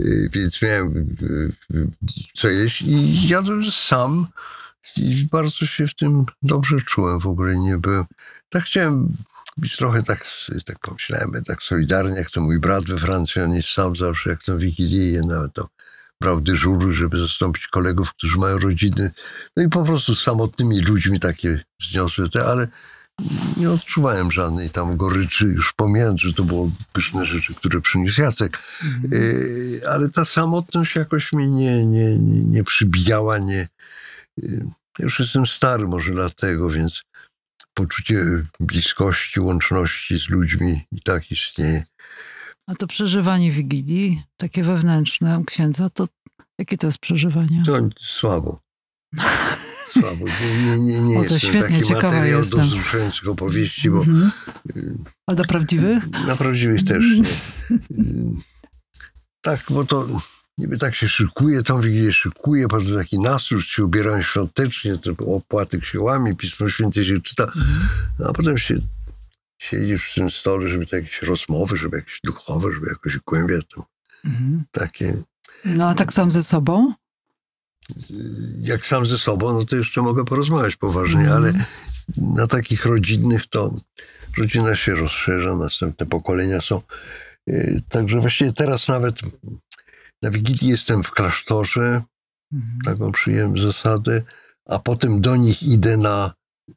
Y, 0.00 0.28
Więc 0.32 0.62
miałem 0.62 0.96
y, 1.22 1.76
y, 1.76 1.88
co 2.34 2.48
jeść 2.48 2.82
i 2.82 3.28
jadłem 3.28 3.72
sam. 3.72 4.26
I 4.96 5.28
bardzo 5.32 5.66
się 5.66 5.86
w 5.86 5.94
tym 5.94 6.26
dobrze 6.42 6.76
czułem. 6.86 7.20
W 7.20 7.26
ogóle 7.26 7.56
nie 7.56 7.78
byłem. 7.78 8.04
Tak 8.48 8.64
chciałem 8.64 9.16
być 9.56 9.76
trochę 9.76 10.02
tak, 10.02 10.26
tak 10.66 10.78
pomyślałem, 10.78 11.44
tak 11.46 11.62
solidarnie, 11.62 12.16
jak 12.16 12.30
to 12.30 12.40
mój 12.40 12.58
brat 12.58 12.84
we 12.84 12.98
Francji, 12.98 13.42
on 13.42 13.52
jest 13.52 13.68
sam 13.68 13.96
zawsze, 13.96 14.30
jak 14.30 14.42
to 14.42 14.58
Wigilię, 14.58 15.22
nawet 15.22 15.52
to 15.52 15.68
brał 16.20 16.40
dyżury, 16.40 16.92
żeby 16.92 17.20
zastąpić 17.20 17.66
kolegów, 17.66 18.10
którzy 18.10 18.38
mają 18.38 18.58
rodziny. 18.58 19.10
No 19.56 19.62
i 19.62 19.68
po 19.68 19.84
prostu 19.84 20.14
z 20.14 20.22
samotnymi 20.22 20.80
ludźmi 20.80 21.20
takie 21.20 21.64
wzniosłe 21.80 22.28
te, 22.28 22.44
ale 22.44 22.68
nie 23.56 23.70
odczuwałem 23.70 24.32
żadnej 24.32 24.70
tam 24.70 24.96
goryczy, 24.96 25.46
już 25.46 25.72
pomijając, 25.72 26.20
że 26.20 26.32
to 26.32 26.44
było 26.44 26.70
pyszne 26.92 27.26
rzeczy, 27.26 27.54
które 27.54 27.80
przyniósł 27.80 28.20
Jacek. 28.20 28.58
Mhm. 28.84 29.22
Yy, 29.22 29.80
ale 29.90 30.08
ta 30.08 30.24
samotność 30.24 30.96
jakoś 30.96 31.32
mnie 31.32 31.48
nie, 31.50 31.86
nie, 31.86 32.18
nie, 32.18 32.44
nie 32.44 32.64
przybijała, 32.64 33.38
nie. 33.38 33.68
ja 34.38 34.48
Już 34.98 35.20
jestem 35.20 35.46
stary 35.46 35.86
może 35.86 36.12
dlatego, 36.12 36.70
więc 36.70 37.02
poczucie 37.74 38.24
bliskości, 38.60 39.40
łączności 39.40 40.18
z 40.20 40.28
ludźmi 40.28 40.80
i 40.92 41.02
tak 41.02 41.30
istnieje. 41.30 41.84
A 42.66 42.74
to 42.74 42.86
przeżywanie 42.86 43.50
wigilii, 43.50 44.22
takie 44.36 44.62
wewnętrzne 44.62 45.38
u 45.38 45.44
księdza, 45.44 45.90
to 45.90 46.08
jakie 46.58 46.76
to 46.76 46.86
jest 46.86 46.98
przeżywanie? 46.98 47.62
To 47.66 47.78
słabo. 48.00 48.60
Słabo. 49.92 50.24
Nie, 50.64 50.80
nie, 50.80 51.02
nie, 51.02 51.18
O, 51.18 51.24
to 51.24 51.38
świetnie, 51.38 51.76
taki 51.78 51.88
ciekawa 51.88 52.12
materiał 52.12 52.38
jestem. 52.38 52.58
do 52.58 52.66
wzruszających 52.66 53.28
opowieści, 53.28 53.90
bo 53.90 53.98
Mhm. 53.98 54.30
yy, 54.74 54.94
A 55.26 55.34
do 55.34 55.44
prawdziwych? 55.44 56.10
na 56.26 56.36
prawdziwych 56.36 56.84
też 56.84 57.04
nie. 57.04 57.22
Tak, 59.44 59.64
bo 59.70 59.84
to 59.84 60.08
niby 60.58 60.78
tak 60.78 60.94
się 60.94 61.08
szykuje, 61.08 61.62
tą 61.62 61.80
wigilię 61.80 62.12
szykuje, 62.12 62.68
potem 62.68 62.96
taki 62.96 63.18
nastrój, 63.18 63.62
się 63.62 63.84
ubierają 63.84 64.22
świątecznie, 64.22 64.98
to 64.98 65.12
opłatek 65.26 65.84
się 65.84 66.00
łamie, 66.00 66.36
Pismo 66.36 66.68
Święte 66.70 67.04
się 67.04 67.20
czyta, 67.20 67.52
a 68.28 68.32
potem 68.32 68.58
się 68.58 68.74
siedzisz 69.58 70.02
przy 70.02 70.14
tym 70.20 70.30
stole, 70.30 70.68
żeby 70.68 70.86
to 70.86 70.96
jakieś 70.96 71.22
rozmowy, 71.22 71.76
żeby 71.76 71.96
jakieś 71.96 72.20
duchowe, 72.24 72.72
żeby 72.72 72.86
jakoś 72.88 73.18
głębia 73.18 73.58
to 73.74 73.86
Mhm. 74.24 74.64
takie. 74.72 75.22
No 75.64 75.88
a 75.88 75.94
tak 75.94 76.12
sam 76.12 76.32
ze 76.32 76.42
sobą? 76.42 76.92
Jak 78.60 78.86
sam 78.86 79.06
ze 79.06 79.18
sobą, 79.18 79.52
no 79.52 79.64
to 79.64 79.76
jeszcze 79.76 80.02
mogę 80.02 80.24
porozmawiać 80.24 80.76
poważnie, 80.76 81.20
Mhm. 81.20 81.36
ale 81.36 81.52
na 82.16 82.46
takich 82.46 82.84
rodzinnych 82.86 83.46
to 83.46 83.74
rodzina 84.38 84.76
się 84.76 84.94
rozszerza, 84.94 85.56
następne 85.56 86.06
pokolenia 86.06 86.60
są. 86.60 86.82
Yy, 87.46 87.80
Także 87.88 88.20
właściwie 88.20 88.52
teraz 88.52 88.88
nawet 88.88 89.14
na 90.22 90.30
Wigilii 90.30 90.70
jestem 90.70 91.02
w 91.02 91.10
klasztorze, 91.10 92.02
Mhm. 92.52 92.78
taką 92.84 93.12
przyjąłem 93.12 93.58
zasadę, 93.58 94.22
a 94.68 94.78
potem 94.78 95.20
do 95.20 95.36
nich 95.36 95.62
idę 95.62 95.96
na 95.96 96.32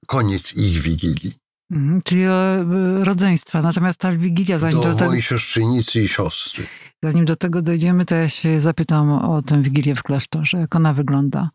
koniec 0.07 0.53
ich 0.53 0.81
Wigilii. 0.81 1.33
Mhm. 1.71 2.01
Czyli 2.01 2.21
e, 2.23 2.65
rodzeństwa. 3.03 3.61
Natomiast 3.61 3.99
ta 3.99 4.15
wigilia, 4.15 4.59
zanim 4.59 4.81
Do 4.81 4.89
do, 4.89 4.95
tego, 4.95 5.05
mojej 5.09 5.21
siostrzeńnicy 5.21 6.01
i 6.03 6.07
siostry. 6.07 6.63
zanim 7.03 7.25
do 7.25 7.35
tego 7.35 7.61
dojdziemy, 7.61 8.05
to 8.05 8.15
ja 8.15 8.29
się 8.29 8.61
zapytam 8.61 9.09
o 9.11 9.41
tę 9.41 9.61
wigilię 9.61 9.95
w 9.95 10.03
klasztorze. 10.03 10.57
Jak 10.57 10.75
ona 10.75 10.93
wygląda? 10.93 11.49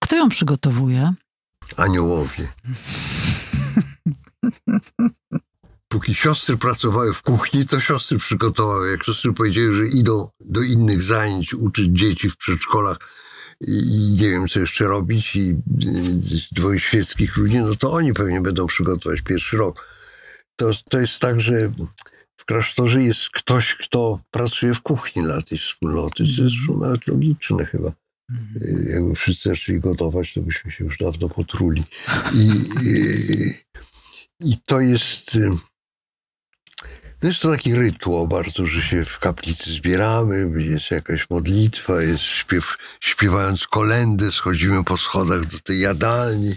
Kto 0.00 0.16
ją 0.16 0.28
przygotowuje? 0.28 1.12
Aniołowie. 1.76 2.48
Póki 5.88 6.14
siostry 6.14 6.56
pracowały 6.56 7.12
w 7.12 7.22
kuchni, 7.22 7.66
to 7.66 7.80
siostry 7.80 8.18
przygotowały. 8.18 8.90
Jak 8.90 9.04
siostry 9.04 9.32
powiedziały, 9.32 9.74
że 9.74 9.88
idą 9.88 10.28
do 10.40 10.62
innych 10.62 11.02
zajęć, 11.02 11.54
uczyć 11.54 11.86
dzieci 11.98 12.30
w 12.30 12.36
przedszkolach 12.36 12.98
i, 13.60 14.16
nie 14.20 14.30
wiem, 14.30 14.48
co 14.48 14.60
jeszcze 14.60 14.84
robić, 14.84 15.36
i 15.36 15.50
y, 15.50 15.56
dwoje 16.52 16.80
świeckich 16.80 17.36
ludzi, 17.36 17.58
no 17.58 17.74
to 17.74 17.92
oni 17.92 18.12
pewnie 18.12 18.40
będą 18.40 18.66
przygotować 18.66 19.20
pierwszy 19.20 19.56
rok. 19.56 19.96
To, 20.56 20.70
to 20.90 21.00
jest 21.00 21.18
tak, 21.18 21.40
że 21.40 21.72
w 22.36 22.44
klasztorze 22.44 23.02
jest 23.02 23.30
ktoś, 23.30 23.74
kto 23.74 24.20
pracuje 24.30 24.74
w 24.74 24.82
kuchni 24.82 25.22
dla 25.22 25.42
tej 25.42 25.58
wspólnoty. 25.58 26.24
To 26.36 26.42
jest 26.42 26.56
nawet 26.80 27.06
logiczne 27.06 27.66
chyba. 27.66 27.92
Y, 28.56 28.88
Jakby 28.92 29.14
wszyscy 29.14 29.48
zaczęli 29.48 29.80
gotować, 29.80 30.34
to 30.34 30.40
byśmy 30.40 30.70
się 30.70 30.84
już 30.84 30.98
dawno 30.98 31.28
potruli. 31.28 31.84
I, 32.34 32.48
i, 32.86 33.54
i 34.50 34.58
to 34.66 34.80
jest. 34.80 35.38
To 37.20 37.26
jest 37.26 37.40
to 37.42 37.50
taki 37.50 37.74
rytuał 37.74 38.28
bardzo, 38.28 38.66
że 38.66 38.82
się 38.82 39.04
w 39.04 39.18
kaplicy 39.18 39.72
zbieramy, 39.72 40.62
jest 40.62 40.90
jakaś 40.90 41.30
modlitwa, 41.30 42.02
jest 42.02 42.22
śpiew, 42.22 42.76
śpiewając 43.00 43.66
kolendę, 43.66 44.32
schodzimy 44.32 44.84
po 44.84 44.98
schodach 44.98 45.46
do 45.46 45.60
tej 45.60 45.80
jadalni, 45.80 46.54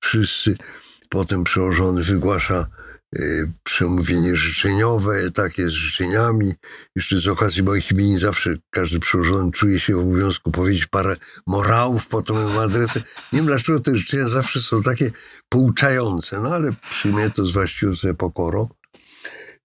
wszyscy. 0.00 0.56
Potem 1.08 1.44
przełożony 1.44 2.04
wygłasza 2.04 2.66
y, 3.16 3.52
przemówienie 3.62 4.36
życzeniowe, 4.36 5.30
takie 5.30 5.68
z 5.68 5.72
życzeniami. 5.72 6.54
Jeszcze 6.96 7.20
z 7.20 7.28
okazji 7.28 7.62
moich 7.62 7.90
imienin 7.90 8.18
zawsze 8.18 8.56
każdy 8.70 9.00
przełożony 9.00 9.52
czuje 9.52 9.80
się 9.80 9.94
w 9.94 9.98
obowiązku 9.98 10.50
powiedzieć 10.50 10.86
parę 10.86 11.16
morałów 11.46 12.06
po 12.06 12.22
moim 12.28 12.58
adresem. 12.58 13.02
Nie 13.32 13.38
wiem 13.38 13.46
dlaczego 13.46 13.80
te 13.80 13.96
życzenia 13.96 14.28
zawsze 14.28 14.62
są 14.62 14.82
takie 14.82 15.10
pouczające, 15.48 16.40
no 16.40 16.54
ale 16.54 16.72
przyjmę 16.90 17.30
to 17.30 17.46
z 17.46 17.52
właściwą 17.52 17.92
pokorą. 18.18 18.68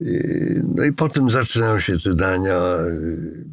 Y, 0.01 0.63
No 0.75 0.83
i 0.83 0.93
potem 0.93 1.29
zaczynają 1.29 1.79
się 1.79 1.99
te 1.99 2.15
dania. 2.15 2.77
y, 2.77 3.45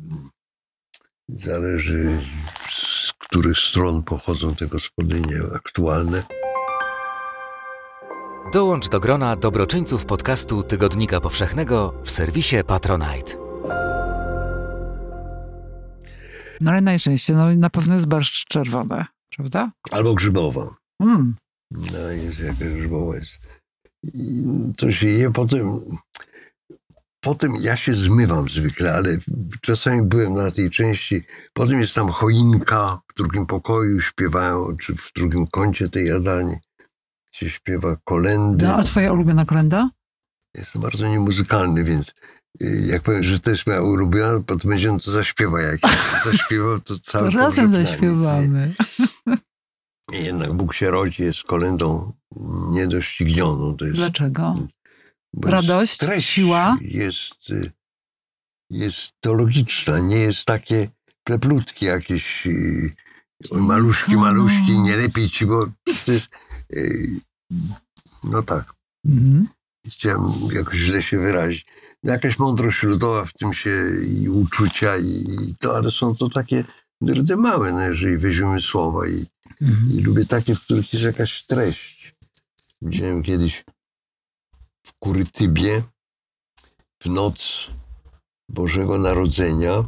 Zależy 1.29 2.21
z 2.71 3.13
których 3.19 3.59
stron 3.59 4.03
pochodzą 4.03 4.55
te 4.57 4.67
gospodynie 4.67 5.41
aktualne. 5.55 6.23
Dołącz 8.53 8.89
do 8.89 9.01
grona 9.01 9.37
dobroczyńców 9.37 10.07
podcastu 10.07 10.63
Tygodnika 10.63 11.21
Powszechnego 11.21 11.95
w 12.05 12.11
serwisie 12.11 12.57
Patronite. 12.67 13.37
No 16.61 16.71
ale 16.71 16.81
najczęściej, 16.81 17.37
no 17.37 17.55
na 17.57 17.71
pewno 17.71 17.95
jest 17.95 18.07
barszcz 18.09 18.45
czerwony, 18.49 19.05
prawda? 19.37 19.71
Albo 19.91 20.15
grzybowa. 20.15 20.77
Mm. 21.01 21.35
No 21.71 21.99
jest 22.11 22.39
jakaś 22.41 22.69
grzybowa 22.69 23.17
jest. 23.17 23.33
I 24.03 24.45
to 24.77 24.93
się 24.93 25.09
je 25.09 25.33
potem. 25.33 25.81
Potem 27.25 27.57
ja 27.61 27.77
się 27.77 27.95
zmywam 27.95 28.49
zwykle, 28.49 28.95
ale 28.95 29.19
czasami 29.61 30.03
byłem 30.03 30.33
na 30.35 30.51
tej 30.51 30.71
części. 30.71 31.23
Potem 31.53 31.81
jest 31.81 31.95
tam 31.95 32.09
choinka 32.09 33.01
w 33.13 33.19
drugim 33.19 33.47
pokoju, 33.47 34.01
śpiewają, 34.01 34.77
czy 34.77 34.95
w 34.95 35.13
drugim 35.17 35.47
kącie 35.47 35.89
tej 35.89 36.07
jadalni 36.07 36.57
się 37.33 37.51
śpiewa 37.51 37.97
kolendy. 38.05 38.67
No, 38.67 38.75
a 38.75 38.83
twoja 38.83 39.13
ulubiona 39.13 39.45
kolenda? 39.45 39.91
Jestem 40.55 40.83
bardzo 40.83 41.09
niemuzykalny, 41.09 41.85
więc 41.85 42.15
y, 42.63 42.87
jak 42.87 43.03
powiem, 43.03 43.23
że 43.23 43.41
to 43.41 43.51
jest 43.51 43.67
moja 43.67 43.83
ulubiona, 43.83 44.41
to 44.47 44.57
będzie 44.69 44.93
on 44.93 44.99
to 44.99 45.11
zaśpiewa. 45.11 45.63
Jak 45.63 45.81
ja 46.13 46.31
zaśpiewał, 46.33 46.81
to 46.81 46.95
To 46.95 47.01
cały 47.05 47.31
razem 47.31 47.71
na 47.71 47.79
nic, 47.79 47.89
zaśpiewamy. 47.89 48.75
Jednak 50.13 50.53
Bóg 50.53 50.75
się 50.75 50.91
rodzi 50.91 51.23
jest 51.23 51.43
kolendą 51.43 52.13
niedoścignioną. 52.71 53.77
To 53.77 53.85
jest, 53.85 53.97
Dlaczego? 53.97 54.57
Radość, 55.43 55.99
treść 55.99 56.29
siła? 56.29 56.79
Jest, 56.81 57.51
y, 57.51 57.73
jest 58.71 59.13
teologiczna, 59.21 59.99
nie 59.99 60.17
jest 60.17 60.45
takie 60.45 60.89
pleplutkie 61.25 61.87
jakieś 61.87 62.47
y, 62.47 62.95
oj, 63.51 63.61
maluszki, 63.63 64.17
maluszki, 64.17 64.79
nie 64.81 64.97
lepiej 64.97 65.31
ci, 65.31 65.47
bo 65.47 65.67
to 65.67 65.73
jest 66.13 66.31
y, 66.73 67.21
no 68.25 68.43
tak, 68.43 68.75
Mhm. 69.07 69.49
chciałem 69.87 70.33
jakoś 70.53 70.79
źle 70.79 71.03
się 71.03 71.19
wyrazić. 71.19 71.67
Jakaś 72.03 72.39
mądrość 72.39 72.83
ludowa 72.83 73.25
w 73.25 73.33
tym 73.33 73.53
się 73.55 73.71
i 74.23 74.29
uczucia 74.29 74.97
i, 74.97 75.55
to, 75.61 75.77
ale 75.77 75.91
są 75.91 76.17
to 76.17 76.29
takie 76.29 76.65
drdy 77.01 77.37
małe, 77.37 77.73
no 77.73 77.81
jeżeli 77.81 78.17
weźmiemy 78.19 78.61
słowa 78.61 79.09
i, 79.09 79.27
Mhm. 79.63 79.99
i 79.99 80.03
lubię 80.03 80.25
takie, 80.27 80.55
w 80.55 80.65
których 80.65 80.93
jest 80.93 81.05
jakaś 81.05 81.43
treść. 81.47 82.15
Widziałem 82.83 83.23
kiedyś 83.23 83.65
Kurytybie 84.99 85.83
w 87.03 87.07
noc 87.07 87.71
Bożego 88.49 88.99
Narodzenia 88.99 89.85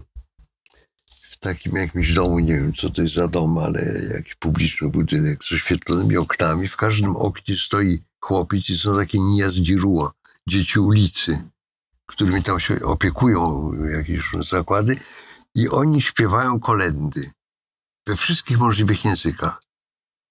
w 1.31 1.39
takim 1.39 1.77
jakimś 1.77 2.13
domu, 2.13 2.39
nie 2.39 2.55
wiem 2.55 2.73
co 2.73 2.91
to 2.91 3.03
jest 3.03 3.15
za 3.15 3.29
dom, 3.29 3.59
ale 3.59 4.03
jakiś 4.15 4.35
publiczny 4.35 4.89
budynek 4.89 5.45
z 5.45 5.53
oświetlonymi 5.53 6.17
oknami. 6.17 6.69
W 6.69 6.77
każdym 6.77 7.17
oknie 7.17 7.57
stoi 7.59 8.03
chłopiec 8.21 8.71
i 8.71 8.79
są 8.79 8.97
takie 8.97 9.19
nijazdźirua, 9.19 10.13
dzieci 10.49 10.79
ulicy, 10.79 11.43
którymi 12.07 12.43
tam 12.43 12.61
się 12.61 12.85
opiekują 12.85 13.73
jakieś 13.85 14.31
zakłady 14.51 14.97
i 15.55 15.69
oni 15.69 16.03
śpiewają 16.03 16.61
kolendy 16.61 17.31
we 18.07 18.17
wszystkich 18.17 18.59
możliwych 18.59 19.05
językach. 19.05 19.66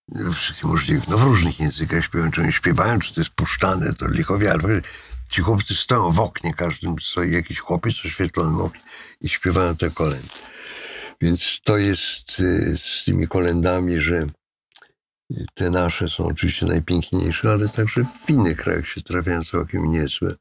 We 0.08 0.34
wszystkich 0.34 0.64
możliwych, 0.64 1.08
no 1.08 1.18
w 1.18 1.24
różnych 1.24 1.60
językach 1.60 2.06
śpiewają, 2.06 2.32
czy 2.32 2.42
oni 2.42 2.54
śpiewają, 2.54 3.00
czy 3.00 3.14
to 3.14 3.22
jest 3.22 3.32
puszczane, 3.32 3.94
to 3.94 4.08
lichowie, 4.08 4.52
ale 4.52 4.82
ci 5.30 5.42
chłopcy 5.42 5.76
stoją 5.76 6.12
w 6.12 6.20
oknie, 6.20 6.54
każdym 6.54 6.96
stoi 7.02 7.32
jakiś 7.32 7.60
chłopiec 7.60 7.98
w 7.98 8.06
oświetlonym 8.06 8.62
oknie 8.62 8.82
i 9.22 9.30
śpiewają 9.30 9.76
te 9.76 9.90
kolendy. 9.90 10.30
Więc 11.22 11.62
to 11.64 11.78
jest 11.78 12.40
y, 12.40 12.78
z 12.84 13.04
tymi 13.06 13.28
kolendami, 13.28 14.02
że 14.02 14.28
te 15.54 15.70
nasze 15.70 16.10
są 16.10 16.26
oczywiście 16.26 16.66
najpiękniejsze, 16.66 17.52
ale 17.52 17.70
także 17.70 18.06
w 18.26 18.30
innych 18.30 18.58
krajach 18.58 18.88
się 18.88 19.02
trafiają 19.02 19.44
całkiem 19.44 19.92
niezłe. 19.92 20.36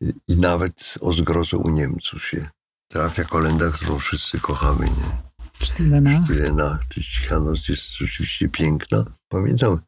I, 0.00 0.12
i 0.28 0.36
nawet 0.36 0.94
o 1.00 1.12
zgrozę 1.12 1.56
u 1.56 1.70
Niemców 1.70 2.26
się 2.26 2.48
trafia 2.88 3.24
kolenda, 3.24 3.70
którą 3.70 3.98
wszyscy 3.98 4.40
kochamy. 4.40 4.86
Nie? 4.86 5.29
Sztylena. 5.62 6.24
Tyrena 6.28 6.78
czy 6.88 7.04
Cichanos 7.04 7.68
jest 7.68 7.82
rzeczywiście 7.82 8.48
piękna. 8.48 9.04
Pamiętam 9.28 9.80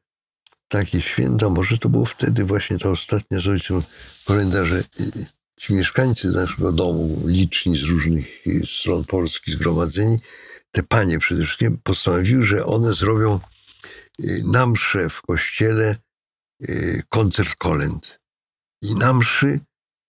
takie 0.68 1.00
święta, 1.00 1.48
może 1.48 1.78
to 1.78 1.88
było 1.88 2.04
wtedy 2.04 2.44
właśnie 2.44 2.78
ta 2.78 2.90
ostatnia 2.90 3.40
z 3.40 3.48
ojcem 3.48 3.82
kolenda, 4.24 4.64
że 4.64 4.76
y, 4.78 4.84
ci 5.60 5.74
mieszkańcy 5.74 6.30
naszego 6.30 6.72
domu, 6.72 7.22
liczni 7.26 7.78
z 7.78 7.82
różnych 7.82 8.46
y, 8.46 8.62
stron 8.66 9.04
Polski 9.04 9.52
zgromadzeni, 9.52 10.18
te 10.70 10.82
panie 10.82 11.18
przede 11.18 11.44
wszystkim 11.44 11.78
postanowiły, 11.82 12.44
że 12.44 12.66
one 12.66 12.94
zrobią 12.94 13.40
y, 14.20 14.42
na 14.46 14.66
w 15.10 15.22
kościele 15.22 15.96
koncert 17.08 17.54
kolęd. 17.54 18.18
I 18.82 18.94
na 18.94 19.12
mszy 19.12 19.60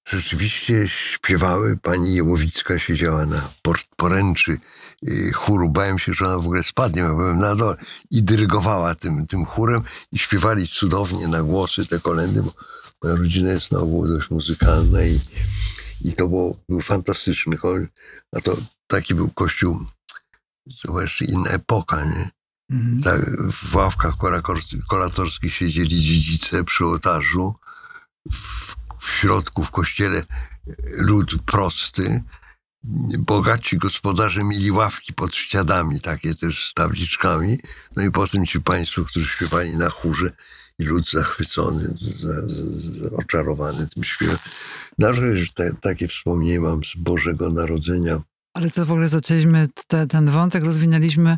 rzeczywiście 0.05 0.87
śpiewały. 0.87 1.77
Pani 1.77 2.15
Jełowicka 2.15 2.79
siedziała 2.79 3.25
na 3.25 3.49
por- 3.61 3.85
poręczy 3.97 4.59
y, 5.07 5.31
chóru. 5.33 5.69
Bałem 5.69 5.99
się, 5.99 6.13
że 6.13 6.25
ona 6.25 6.35
w 6.35 6.45
ogóle 6.45 6.63
spadnie, 6.63 7.01
ja 7.01 7.09
byłem 7.09 7.37
na 7.37 7.55
dole. 7.55 7.75
I 8.11 8.23
dyrygowała 8.23 8.95
tym, 8.95 9.27
tym 9.27 9.45
chórem 9.45 9.83
i 10.11 10.19
śpiewali 10.19 10.67
cudownie 10.67 11.27
na 11.27 11.43
głosy 11.43 11.85
te 11.85 11.99
kolendy, 11.99 12.43
bo 12.43 12.53
moja 13.03 13.15
rodzina 13.15 13.51
jest 13.51 13.71
na 13.71 13.79
ogół 13.79 14.07
dość 14.07 14.29
muzykalna 14.29 15.03
i, 15.03 15.19
i 16.01 16.13
to 16.13 16.27
było, 16.27 16.57
był 16.69 16.81
fantastyczny 16.81 17.57
chór. 17.57 17.87
A 18.31 18.41
to 18.41 18.57
taki 18.87 19.15
był 19.15 19.29
kościół, 19.29 19.85
to 20.81 21.01
jeszcze 21.01 21.25
inna 21.25 21.49
epoka, 21.49 22.05
nie? 22.05 22.29
Mhm. 22.69 23.03
Tak, 23.03 23.51
w 23.51 23.75
ławkach 23.75 24.13
kolatorskich 24.89 25.55
siedzieli 25.55 26.03
dziedzice 26.03 26.63
przy 26.63 26.85
ołtarzu. 26.85 27.55
W, 28.31 28.75
w 29.03 29.11
środku, 29.11 29.63
w 29.63 29.71
kościele 29.71 30.23
lud 30.97 31.35
prosty. 31.45 32.23
Bogaci 33.19 33.77
gospodarze 33.77 34.43
mieli 34.43 34.71
ławki 34.71 35.13
pod 35.13 35.35
ścianami, 35.35 36.01
takie 36.01 36.35
też 36.35 36.69
z 36.69 36.73
tabliczkami. 36.73 37.59
No 37.95 38.03
i 38.03 38.11
potem 38.11 38.45
ci 38.45 38.61
państwo, 38.61 39.05
którzy 39.05 39.29
śpiewali 39.29 39.77
na 39.77 39.89
chórze 39.89 40.31
i 40.79 40.83
lud 40.83 41.11
zachwycony, 41.11 41.93
za, 42.21 42.31
za, 42.31 42.63
za, 43.09 43.15
oczarowany 43.15 43.87
tym 43.87 44.03
śpiewem. 44.03 44.37
Na 44.97 45.13
że 45.13 45.47
te, 45.55 45.71
takie 45.81 46.07
wspomnienie 46.07 46.59
mam 46.59 46.83
z 46.83 46.95
Bożego 46.95 47.49
Narodzenia. 47.49 48.21
Ale 48.53 48.71
co 48.71 48.85
w 48.85 48.91
ogóle 48.91 49.09
zaczęliśmy, 49.09 49.67
te, 49.87 50.07
ten 50.07 50.29
wątek 50.29 50.63
rozwinęliśmy 50.63 51.37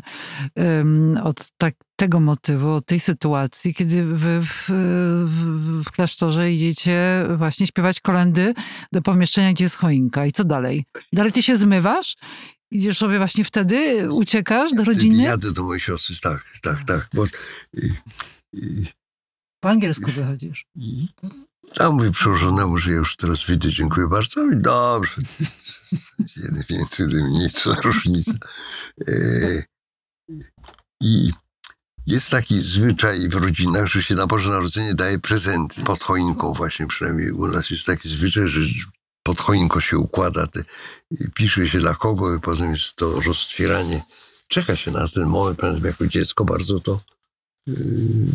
um, 0.56 1.18
od 1.22 1.50
tak, 1.56 1.74
tego 1.96 2.20
motywu, 2.20 2.70
od 2.70 2.86
tej 2.86 3.00
sytuacji, 3.00 3.74
kiedy 3.74 4.04
wy 4.04 4.40
w, 4.42 4.70
w, 5.26 5.82
w 5.84 5.90
klasztorze 5.90 6.52
idziecie 6.52 7.26
właśnie 7.36 7.66
śpiewać 7.66 8.00
kolendy 8.00 8.54
do 8.92 9.02
pomieszczenia, 9.02 9.52
gdzie 9.52 9.64
jest 9.64 9.76
choinka. 9.76 10.26
I 10.26 10.32
co 10.32 10.44
dalej? 10.44 10.84
Dalej 11.12 11.32
ty 11.32 11.42
się 11.42 11.56
zmywasz? 11.56 12.16
Idziesz 12.70 12.98
sobie 12.98 13.18
właśnie 13.18 13.44
wtedy, 13.44 14.12
uciekasz 14.12 14.72
do 14.72 14.84
rodziny? 14.84 15.22
jadę 15.22 15.52
do 15.52 15.62
mojej 15.62 15.80
siostry, 15.80 16.16
tak, 16.22 16.44
tak, 16.62 16.84
tak. 16.84 17.08
Bo, 17.14 17.24
Po 19.60 19.70
angielsku 19.70 20.10
wychodzisz. 20.10 20.66
A 21.80 21.90
mówi 21.90 22.10
przełożonemu, 22.10 22.78
że 22.78 22.90
ja 22.90 22.96
już 22.96 23.16
teraz 23.16 23.44
wyjdę, 23.44 23.72
dziękuję 23.72 24.08
bardzo. 24.08 24.44
Mówi, 24.44 24.56
dobrze. 24.56 25.22
Jeden 26.36 26.64
więcej, 26.70 27.06
jeden 27.06 27.30
mniej, 27.30 27.50
co 27.50 27.74
różnica. 27.74 28.32
E, 29.08 29.12
I 31.00 31.32
jest 32.06 32.30
taki 32.30 32.62
zwyczaj 32.62 33.28
w 33.28 33.34
rodzinach, 33.34 33.86
że 33.86 34.02
się 34.02 34.14
na 34.14 34.26
Boże 34.26 34.50
Narodzenie 34.50 34.94
daje 34.94 35.18
prezenty 35.18 35.84
pod 35.84 36.02
choinką 36.02 36.52
właśnie, 36.52 36.86
przynajmniej 36.86 37.30
u 37.30 37.46
nas 37.46 37.70
jest 37.70 37.86
taki 37.86 38.08
zwyczaj, 38.08 38.48
że 38.48 38.60
pod 39.22 39.40
choinką 39.40 39.80
się 39.80 39.98
układa, 39.98 40.46
te, 40.46 40.62
pisze 41.34 41.68
się 41.68 41.78
dla 41.78 41.94
kogo 41.94 42.34
i 42.34 42.40
potem 42.40 42.72
jest 42.72 42.96
to 42.96 43.20
roztwieranie. 43.20 44.02
Czeka 44.48 44.76
się 44.76 44.90
na 44.90 45.08
ten 45.08 45.24
moment, 45.24 45.60
jako 45.84 46.06
dziecko 46.06 46.44
bardzo 46.44 46.80
to 46.80 47.00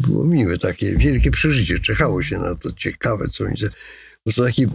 było 0.08 0.24
miłe, 0.24 0.58
takie 0.58 0.98
wielkie 0.98 1.32
przeżycie. 1.32 1.80
Czekało 1.80 2.24
się 2.24 2.38
na 2.38 2.56
to, 2.56 2.72
ciekawe 2.74 3.28
co 3.28 3.56
się... 3.56 3.70
Bo 4.26 4.34
to 4.34 4.44
taki, 4.44 4.68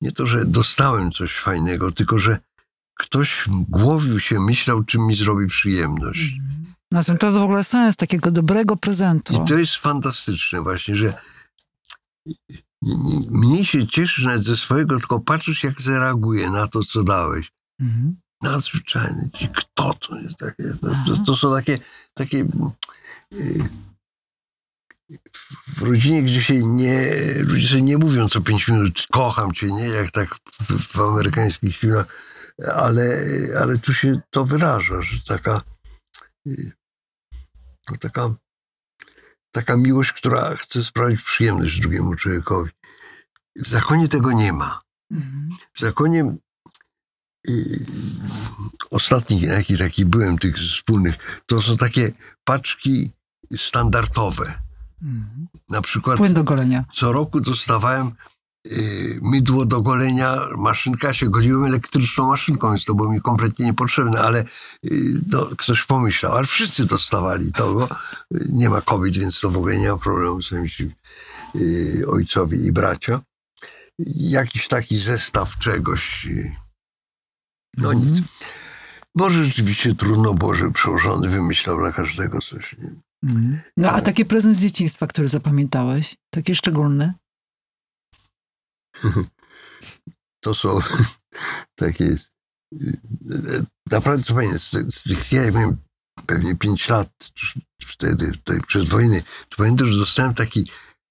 nie 0.00 0.12
to, 0.12 0.26
że 0.26 0.44
dostałem 0.44 1.12
coś 1.12 1.34
fajnego, 1.34 1.92
tylko 1.92 2.18
że 2.18 2.38
ktoś 2.98 3.44
głowił 3.48 4.20
się, 4.20 4.40
myślał, 4.40 4.84
czym 4.84 5.06
mi 5.06 5.16
zrobi 5.16 5.46
przyjemność. 5.46 6.34
Na 6.92 7.04
tym 7.04 7.18
to 7.18 7.26
jest 7.26 7.38
w 7.38 7.42
ogóle 7.42 7.64
sens 7.64 7.96
takiego 7.96 8.30
dobrego 8.30 8.76
prezentu. 8.76 9.42
I 9.42 9.48
to 9.48 9.58
jest 9.58 9.76
fantastyczne 9.76 10.60
właśnie, 10.60 10.96
że 10.96 11.14
nie, 12.26 12.96
nie, 12.96 13.30
mniej 13.30 13.64
się 13.64 13.86
cieszysz 13.86 14.24
nawet 14.24 14.42
ze 14.42 14.56
swojego, 14.56 14.98
tylko 14.98 15.20
patrzysz, 15.20 15.64
jak 15.64 15.80
zareaguje 15.80 16.50
na 16.50 16.68
to, 16.68 16.84
co 16.84 17.02
dałeś. 17.02 17.52
Mhm. 17.80 18.16
Nadzwyczajny. 18.42 19.30
Ci 19.38 19.48
kto 19.48 19.94
to 19.94 20.20
jest 20.20 20.36
takie? 20.36 20.64
To, 20.80 20.88
to, 21.06 21.24
to 21.26 21.36
są 21.36 21.54
takie, 21.54 21.78
takie 22.14 22.38
y, 22.38 22.46
w 25.76 25.82
rodzinie, 25.82 26.22
gdzie 26.22 26.42
się 26.42 26.66
nie, 26.66 27.14
ludzie 27.38 27.68
sobie 27.68 27.82
nie 27.82 27.98
mówią 27.98 28.28
co 28.28 28.40
pięć 28.40 28.68
minut, 28.68 29.06
kocham 29.12 29.52
cię, 29.52 29.66
nie? 29.66 29.88
Jak 29.88 30.10
tak 30.10 30.34
w, 30.60 30.96
w 30.96 31.00
amerykańskich 31.00 31.76
filmach, 31.76 32.06
ale, 32.74 33.26
ale 33.60 33.78
tu 33.78 33.94
się 33.94 34.20
to 34.30 34.44
wyraża, 34.44 35.02
że 35.02 35.20
taka, 35.26 35.62
no 37.90 37.96
taka, 38.00 38.34
taka 39.52 39.76
miłość, 39.76 40.12
która 40.12 40.56
chce 40.56 40.84
sprawić 40.84 41.22
przyjemność 41.22 41.80
drugiemu 41.80 42.14
człowiekowi. 42.14 42.70
W 43.56 43.68
zakonie 43.68 44.08
tego 44.08 44.32
nie 44.32 44.52
ma. 44.52 44.82
Mhm. 45.10 45.48
W 45.74 45.80
zakonie 45.80 46.36
ostatnich, 48.90 49.42
jaki 49.42 49.78
taki 49.78 50.04
byłem, 50.04 50.38
tych 50.38 50.56
wspólnych, 50.58 51.14
to 51.46 51.62
są 51.62 51.76
takie 51.76 52.12
paczki 52.44 53.12
standardowe. 53.56 54.54
Mhm. 55.02 55.46
Na 55.70 55.82
przykład 55.82 56.18
Płyn 56.18 56.34
do 56.34 56.44
golenia. 56.44 56.84
co 56.94 57.12
roku 57.12 57.40
dostawałem 57.40 58.12
y, 58.66 59.18
mydło 59.22 59.66
do 59.66 59.82
golenia, 59.82 60.48
maszynka, 60.56 61.14
się 61.14 61.30
goliłem 61.30 61.64
elektryczną 61.64 62.28
maszynką, 62.28 62.70
więc 62.70 62.84
to 62.84 62.94
było 62.94 63.12
mi 63.12 63.20
kompletnie 63.20 63.66
niepotrzebne, 63.66 64.20
ale 64.20 64.44
y, 64.84 65.20
no, 65.30 65.46
ktoś 65.58 65.82
pomyślał, 65.86 66.32
ale 66.32 66.46
wszyscy 66.46 66.84
dostawali 66.84 67.52
tego. 67.52 67.88
Y, 68.34 68.46
Nie 68.52 68.70
ma 68.70 68.80
kobiet, 68.80 69.18
więc 69.18 69.40
to 69.40 69.50
w 69.50 69.56
ogóle 69.56 69.78
nie 69.78 69.88
ma 69.88 69.98
problemu, 69.98 70.42
ci 70.42 70.90
y, 71.56 72.04
ojcowie 72.08 72.58
i 72.58 72.72
bracia. 72.72 73.20
Jakiś 74.16 74.68
taki 74.68 74.98
zestaw 74.98 75.58
czegoś. 75.58 76.26
No 77.76 77.92
Mhm. 77.92 78.14
nic. 78.14 78.24
Może 79.14 79.44
rzeczywiście 79.44 79.94
trudno 79.94 80.34
było, 80.34 80.54
żeby 80.54 80.72
przełożony 80.72 81.28
wymyślał 81.28 81.78
dla 81.78 81.92
każdego 81.92 82.40
coś. 82.40 82.76
Nie? 82.78 82.90
Mhm. 83.22 83.60
No 83.76 83.90
a 83.90 84.00
taki 84.00 84.24
prezent 84.24 84.56
z 84.56 84.60
dzieciństwa, 84.60 85.06
który 85.06 85.28
zapamiętałeś? 85.28 86.16
Takie 86.30 86.54
szczególne? 86.56 87.14
to 90.44 90.54
są 90.54 90.78
takie. 91.74 92.04
y, 92.04 92.98
Naprawdę 93.90 94.34
fajne. 94.34 94.58
Z, 94.58 94.70
z 94.94 95.02
tych, 95.02 95.32
ja 95.32 95.50
miałem 95.50 95.76
pewnie 96.26 96.56
5 96.56 96.88
lat 96.88 97.08
wtedy, 97.82 98.32
tutaj 98.32 98.60
przed 98.66 98.88
wojny, 98.88 99.22
to 99.48 99.56
pamiętam, 99.56 99.92
że 99.92 99.98
dostałem 99.98 100.34
taki 100.34 100.70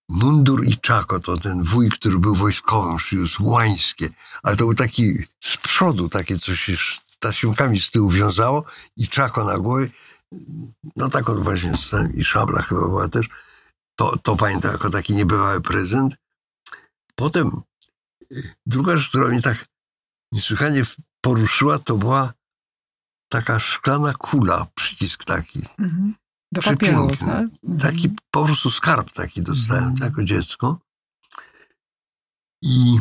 mundur 0.10 0.66
i 0.66 0.78
czako, 0.78 1.20
to 1.20 1.38
ten 1.38 1.64
wuj, 1.64 1.90
który 1.90 2.20
był 2.20 2.36
wojskowym, 2.36 2.98
przyniósł 2.98 3.46
łańskie, 3.46 4.10
ale 4.44 4.58
to 4.58 4.66
był 4.66 4.76
taki 4.76 5.14
z 5.42 5.58
przodu, 5.58 6.10
takie 6.10 6.40
coś 6.40 6.60
się 6.60 6.78
tasiemkami 7.20 7.80
z 7.80 7.92
tyłu 7.92 8.10
wiązało 8.10 8.64
i 8.98 9.08
czako 9.08 9.46
na 9.46 9.58
głowie. 9.58 9.90
No 10.96 11.10
tak 11.10 11.30
on 11.30 11.44
właśnie 11.44 11.74
i 12.16 12.26
szabla 12.26 12.62
chyba 12.62 12.82
była 12.82 13.10
też. 13.10 13.30
To, 13.96 14.18
to 14.18 14.36
pamiętam 14.36 14.72
jako 14.72 14.90
taki 14.90 15.14
niebywały 15.14 15.62
prezent. 15.62 16.16
Potem 17.16 17.62
Druga 18.66 18.98
rzecz, 18.98 19.10
która 19.10 19.28
mnie 19.28 19.42
tak 19.42 19.66
niesłychanie 20.32 20.84
poruszyła, 21.22 21.80
to 21.80 21.98
była 21.98 22.34
taka 23.30 23.60
szklana 23.60 24.14
kula, 24.14 24.68
przycisk 24.76 25.26
taki. 25.26 25.66
Mhm. 25.80 26.16
Do 26.54 26.62
papieru, 26.62 27.08
Przepiękny. 27.08 27.28
tak? 27.28 27.46
Mhm. 27.64 27.80
Taki 27.80 28.10
po 28.32 28.46
prostu 28.46 28.72
skarb 28.72 29.12
taki 29.14 29.42
dostałem 29.42 29.84
Mhm. 29.84 30.10
jako 30.10 30.24
dziecko. 30.24 30.80
I, 32.62 33.00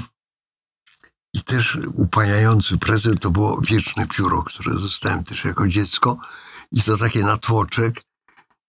I 1.35 1.43
też 1.45 1.79
upajający 1.95 2.79
prezent 2.79 3.21
to 3.21 3.31
było 3.31 3.61
wieczne 3.61 4.07
pióro, 4.07 4.43
które 4.43 4.75
dostałem 4.75 5.25
też 5.25 5.45
jako 5.45 5.69
dziecko. 5.69 6.19
I 6.73 6.83
to 6.83 6.97
takie 6.97 7.21
na 7.25 7.37
tłoczek. 7.37 8.03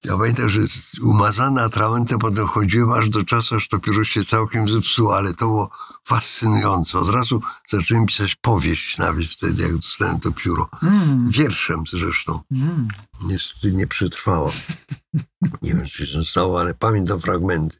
Ja 0.05 0.17
pamiętam, 0.17 0.49
że 0.49 0.61
umazane 1.01 1.61
atramentem 1.61 2.19
potem 2.19 2.47
chodziłem 2.47 2.91
aż 2.91 3.09
do 3.09 3.23
czasu, 3.23 3.55
aż 3.55 3.67
to 3.67 3.79
pióro 3.79 4.03
się 4.03 4.25
całkiem 4.25 4.69
zepsuło, 4.69 5.17
ale 5.17 5.33
to 5.33 5.45
było 5.45 5.69
fascynujące. 6.03 6.97
Od 6.97 7.09
razu 7.09 7.41
zacząłem 7.69 8.05
pisać 8.05 8.35
powieść 8.35 8.97
nawet 8.97 9.25
wtedy, 9.25 9.63
jak 9.63 9.75
dostałem 9.75 10.19
to 10.19 10.31
pióro. 10.31 10.69
Mm. 10.83 11.29
Wierszem 11.31 11.83
zresztą. 11.91 12.39
Mm. 12.51 12.87
Niestety 13.23 13.73
nie 13.73 13.87
przetrwało. 13.87 14.51
Nie 15.61 15.73
wiem, 15.73 15.85
czy 15.85 16.07
się 16.07 16.13
zostało, 16.13 16.59
ale 16.59 16.73
pamiętam 16.73 17.21
fragmenty. 17.21 17.77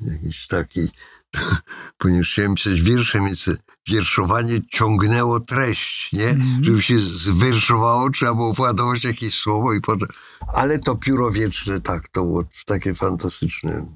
Jakiś 0.00 0.46
taki, 0.46 0.88
ponieważ 1.98 2.32
chciałem 2.32 2.54
pisać 2.54 2.82
wierszem, 2.82 3.24
więc 3.26 3.50
wierszowanie 3.88 4.60
ciągnęło 4.72 5.40
treść, 5.40 6.12
nie? 6.12 6.28
Mhm. 6.28 6.64
Żeby 6.64 6.82
się 6.82 6.98
zwerszowało, 6.98 8.10
trzeba 8.10 8.34
było 8.34 8.52
władować 8.54 9.04
jakieś 9.04 9.34
słowo 9.34 9.72
i 9.74 9.80
potem... 9.80 10.08
Ale 10.54 10.78
to 10.78 10.96
pióro 10.96 11.30
wieczne, 11.30 11.80
tak, 11.80 12.08
to 12.08 12.22
było 12.24 12.44
takie 12.66 12.94
fantastyczne. 12.94 13.86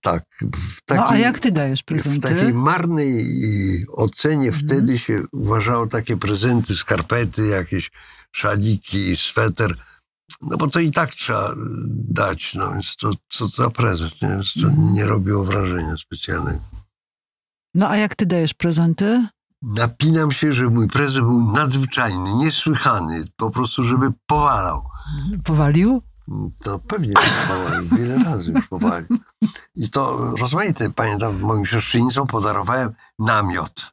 Tak. 0.00 0.24
Takiej, 0.86 1.04
No 1.04 1.08
a 1.08 1.18
jak 1.18 1.38
ty 1.38 1.52
dajesz 1.52 1.80
w 1.80 1.84
takiej 1.84 2.20
prezenty? 2.20 2.54
marnej 2.54 3.86
ocenie 3.92 4.48
Mhm. 4.48 4.64
wtedy 4.66 4.98
się 4.98 5.22
uważało 5.32 5.86
takie 5.86 6.16
prezenty, 6.16 6.74
skarpety, 6.76 7.46
jakieś 7.46 7.90
szaliki, 8.32 9.16
sweter, 9.16 9.76
no 10.42 10.56
bo 10.56 10.66
to 10.66 10.80
i 10.80 10.90
tak 10.90 11.14
trzeba 11.14 11.52
y, 11.52 11.56
dać, 12.08 12.54
no 12.54 12.72
więc 12.72 12.96
to 12.96 13.10
co 13.28 13.48
za 13.48 13.70
prezent, 13.70 14.22
nie? 14.22 14.28
Więc 14.28 14.54
to 14.54 14.70
nie 14.76 15.06
robiło 15.06 15.44
wrażenia 15.44 15.96
specjalnego. 15.96 16.60
No 17.74 17.88
a 17.88 17.96
jak 17.96 18.14
ty 18.14 18.26
dajesz 18.26 18.54
prezenty? 18.54 19.26
Napinam 19.62 20.32
się, 20.32 20.52
że 20.52 20.70
mój 20.70 20.88
prezent 20.88 21.26
był 21.26 21.52
nadzwyczajny, 21.52 22.34
niesłychany, 22.34 23.24
po 23.36 23.50
prostu 23.50 23.84
żeby 23.84 24.12
powalał. 24.26 24.82
Powalił? 25.44 26.02
To 26.62 26.78
pewnie 26.78 27.14
powalił, 27.48 27.88
wiele 27.96 28.24
razy 28.24 28.52
już 28.52 28.68
powalił. 28.68 29.08
I 29.74 29.90
to 29.90 30.34
rozmaite, 30.40 30.90
pamiętam, 30.90 31.40
moim 31.40 31.66
siostrzenicom 31.66 32.26
podarowałem 32.26 32.92
namiot. 33.18 33.92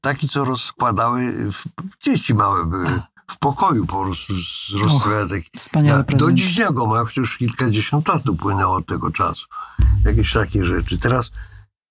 Taki, 0.00 0.28
co 0.28 0.44
rozkładały, 0.44 1.50
dzieci 2.02 2.34
małe 2.34 2.66
były, 2.66 3.02
w 3.30 3.38
pokoju 3.38 3.86
po 3.86 4.04
prostu 4.04 4.32
z- 4.34 4.72
rozstawiane 4.84 5.28
taki 5.28 5.50
Wspaniały 5.56 5.98
do 6.00 6.04
prezent. 6.04 6.34
dziś 6.38 6.54
dnia 6.54 6.72
go 6.72 6.86
ma, 6.86 7.04
chociaż 7.04 7.36
kilkadziesiąt 7.38 8.08
lat 8.08 8.28
upłynęło 8.28 8.76
od 8.76 8.86
tego 8.86 9.10
czasu. 9.10 9.46
Jakieś 10.04 10.32
takie 10.32 10.64
rzeczy. 10.64 10.98
Teraz 10.98 11.30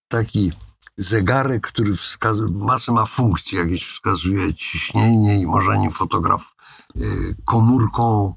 taki 0.08 0.52
zegarek, 0.98 1.68
który 1.68 1.96
wskazuje, 1.96 2.50
masę 2.52 2.92
ma 2.92 3.06
funkcji, 3.06 3.58
jakieś 3.58 3.86
wskazuje 3.88 4.54
ciśnienie 4.54 5.40
i 5.42 5.46
może 5.46 5.78
nim 5.80 5.92
fotograf 5.92 6.56
y, 6.96 7.36
komórką 7.46 8.34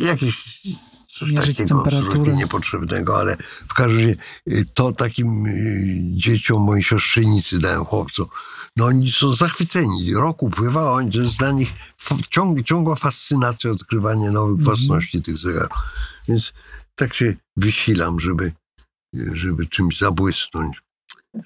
jakieś 0.00 0.62
coś 1.18 1.30
Mierzyć 1.30 1.56
takiego 1.56 1.82
absolutnie 1.86 2.32
niepotrzebnego, 2.32 3.18
ale 3.18 3.36
w 3.68 3.74
każdym 3.74 3.98
razie 4.00 4.16
y, 4.48 4.66
to 4.74 4.92
takim 4.92 5.46
y, 5.46 5.98
dzieciom 6.16 6.62
mojej 6.62 6.84
siostrzenicy 6.84 7.58
dałem 7.58 7.84
chłopcom. 7.84 8.26
No 8.76 8.84
oni 8.86 9.12
są 9.12 9.34
zachwyceni. 9.34 10.14
Rok 10.14 10.42
upływa, 10.42 10.80
a 10.80 10.90
oni, 10.92 11.12
to 11.12 11.20
jest 11.20 11.36
dla 11.38 11.52
nich 11.52 11.72
ciąg, 12.30 12.62
ciągła 12.66 12.96
fascynacja 12.96 13.70
odkrywanie 13.70 14.30
nowych 14.30 14.58
Mhm. 14.58 14.64
własności 14.64 15.22
tych 15.22 15.38
zegarów. 15.38 15.78
Więc 16.28 16.52
tak 16.94 17.14
się 17.14 17.34
wysilam, 17.56 18.20
żeby, 18.20 18.52
żeby 19.32 19.66
czymś 19.66 19.98
zabłysnąć. 19.98 20.82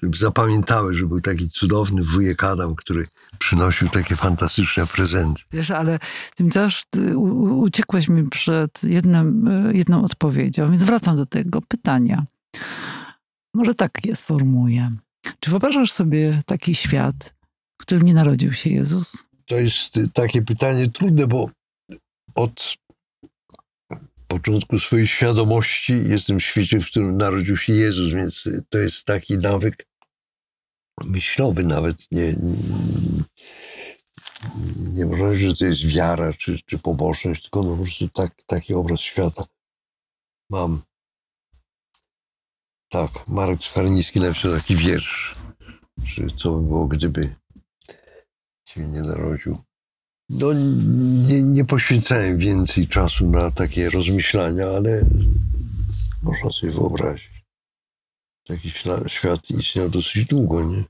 Żeby 0.03 0.17
zapamiętały, 0.17 0.93
że 0.95 1.05
był 1.05 1.21
taki 1.21 1.49
cudowny 1.49 2.03
wujek 2.03 2.43
Adam, 2.43 2.75
który 2.75 3.07
przynosił 3.39 3.89
takie 3.89 4.15
fantastyczne 4.15 4.87
prezenty. 4.87 5.41
Wiesz, 5.51 5.71
ale 5.71 5.99
tym 6.35 6.49
też 6.49 6.83
uciekłeś 7.55 8.09
mi 8.09 8.29
przed 8.29 8.83
jednym, 8.83 9.47
e, 9.47 9.73
jedną 9.73 10.03
odpowiedzią, 10.03 10.71
więc 10.71 10.83
wracam 10.83 11.17
do 11.17 11.25
tego 11.25 11.61
pytania. 11.61 12.25
Może 13.53 13.75
tak 13.75 14.05
je 14.05 14.15
sformułuję. 14.15 14.91
Czy 15.39 15.51
wyobrażasz 15.51 15.91
sobie 15.91 16.41
taki 16.45 16.75
świat, 16.75 17.33
w 17.77 17.81
którym 17.81 18.03
nie 18.03 18.13
narodził 18.13 18.53
się 18.53 18.69
Jezus? 18.69 19.23
To 19.45 19.55
jest 19.55 19.97
y, 19.97 20.09
takie 20.13 20.41
pytanie 20.41 20.89
trudne, 20.89 21.27
bo 21.27 21.49
od 22.35 22.77
początku 24.27 24.79
swojej 24.79 25.07
świadomości 25.07 25.93
jestem 26.09 26.39
w 26.39 26.43
świecie, 26.43 26.79
w 26.79 26.85
którym 26.85 27.17
narodził 27.17 27.57
się 27.57 27.73
Jezus, 27.73 28.13
więc 28.13 28.45
y, 28.45 28.63
to 28.69 28.77
jest 28.77 29.05
taki 29.05 29.37
nawyk 29.37 29.87
myślowy 31.03 31.63
nawet. 31.63 32.11
Nie, 32.11 32.35
nie 34.93 35.05
można 35.05 35.35
że 35.35 35.55
to 35.55 35.65
jest 35.65 35.85
wiara 35.85 36.33
czy, 36.33 36.59
czy 36.65 36.79
pobożność, 36.79 37.41
tylko 37.41 37.63
no 37.63 37.75
po 37.75 37.83
prostu 37.83 38.09
tak, 38.09 38.43
taki 38.47 38.73
obraz 38.73 38.99
świata 38.99 39.43
mam. 40.49 40.81
Tak, 42.89 43.27
Marek 43.27 43.63
Sfarnicki 43.63 44.19
napisał 44.19 44.51
taki 44.51 44.75
wiersz, 44.75 45.35
że 46.05 46.27
co 46.37 46.51
by 46.51 46.67
było, 46.67 46.87
gdyby 46.87 47.35
się 48.65 48.87
nie 48.87 49.01
narodził. 49.01 49.57
No, 50.29 50.53
nie, 51.27 51.43
nie 51.43 51.65
poświęcałem 51.65 52.37
więcej 52.37 52.87
czasu 52.87 53.29
na 53.29 53.51
takie 53.51 53.89
rozmyślania, 53.89 54.67
ale 54.67 55.05
można 56.23 56.51
sobie 56.51 56.71
wyobrazić. 56.71 57.43
taki 58.47 58.71
świat 59.07 59.49
istniał 59.49 59.89
dosyć 59.89 60.25
długo, 60.25 60.65
nie? 60.65 60.83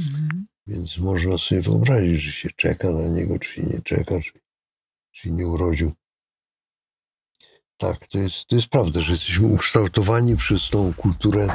Mhm. 0.00 0.46
Więc 0.66 0.98
można 0.98 1.38
sobie 1.38 1.60
wyobrazić, 1.60 2.22
że 2.22 2.32
się 2.32 2.48
czeka 2.56 2.92
na 2.92 3.08
niego, 3.08 3.38
czy 3.38 3.54
się 3.54 3.62
nie 3.62 3.80
czeka, 3.82 4.20
czy, 4.20 4.32
czy 5.12 5.30
nie 5.30 5.46
urodził. 5.46 5.92
Tak, 7.78 8.08
to 8.08 8.18
jest, 8.18 8.46
to 8.46 8.56
jest 8.56 8.68
prawda, 8.68 9.00
że 9.00 9.12
jesteśmy 9.12 9.46
ukształtowani 9.46 10.36
przez 10.36 10.70
tą 10.70 10.94
kulturę, 10.94 11.48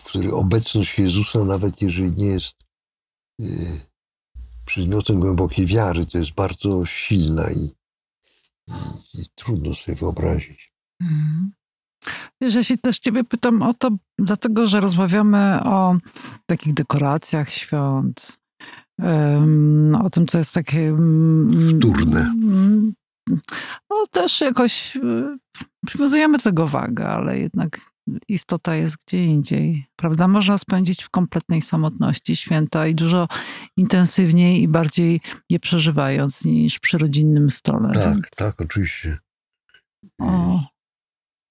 w 0.00 0.04
której 0.04 0.30
obecność 0.30 0.98
Jezusa, 0.98 1.44
nawet 1.44 1.82
jeżeli 1.82 2.10
nie 2.10 2.26
jest 2.26 2.56
y, 3.40 3.80
przedmiotem 4.66 5.20
głębokiej 5.20 5.66
wiary, 5.66 6.06
to 6.06 6.18
jest 6.18 6.32
bardzo 6.34 6.86
silna 6.86 7.50
i, 7.50 7.70
i, 8.68 9.20
i 9.20 9.26
trudno 9.34 9.74
sobie 9.74 9.96
wyobrazić. 9.96 10.72
Mhm. 11.00 11.52
Wiesz, 12.40 12.54
ja 12.54 12.64
się 12.64 12.78
też 12.78 12.98
ciebie 12.98 13.24
pytam 13.24 13.62
o 13.62 13.74
to, 13.74 13.90
dlatego 14.18 14.66
że 14.66 14.80
rozmawiamy 14.80 15.64
o 15.64 15.96
takich 16.46 16.74
dekoracjach 16.74 17.50
świąt, 17.50 18.38
o 20.02 20.10
tym, 20.10 20.26
co 20.26 20.38
jest 20.38 20.54
takie... 20.54 20.88
mm, 20.88 21.78
Wtórne. 21.78 22.34
No 23.90 24.06
też 24.10 24.40
jakoś 24.40 24.96
y, 24.96 25.38
przywiązujemy 25.86 26.38
do 26.38 26.44
tego 26.44 26.68
wagę, 26.68 27.08
ale 27.08 27.38
jednak 27.38 27.80
istota 28.28 28.76
jest 28.76 28.96
gdzie 29.06 29.24
indziej. 29.24 29.86
Prawda? 29.96 30.28
Można 30.28 30.58
spędzić 30.58 31.02
w 31.02 31.10
kompletnej 31.10 31.62
samotności 31.62 32.36
święta 32.36 32.86
i 32.86 32.94
dużo 32.94 33.28
intensywniej 33.76 34.62
i 34.62 34.68
bardziej 34.68 35.20
je 35.50 35.60
przeżywając 35.60 36.44
niż 36.44 36.78
przy 36.78 36.98
rodzinnym 36.98 37.50
stole. 37.50 37.94
Tak, 37.94 38.12
Więc 38.14 38.26
tak, 38.36 38.60
oczywiście. 38.60 39.18
O, 40.20 40.60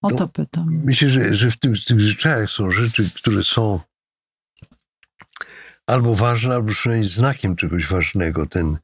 o 0.01 0.09
To- 0.09 0.15
to 0.17 0.27
pytam. 0.27 0.81
Myślę, 0.83 1.09
że, 1.09 1.35
że 1.35 1.51
w 1.51 1.57
tym, 1.57 1.75
w 1.75 1.85
tych 1.85 2.01
zwyczajach 2.01 2.49
są 2.49 2.71
rzeczy, 2.71 3.09
które 3.15 3.43
są 3.43 3.79
albo 5.87 6.15
ważne, 6.15 6.55
albo 6.55 6.71
przynajmniej 6.71 7.09
znakiem 7.09 7.55
czegoś 7.55 7.87
ważnego. 7.87 8.45
Ten 8.45 8.77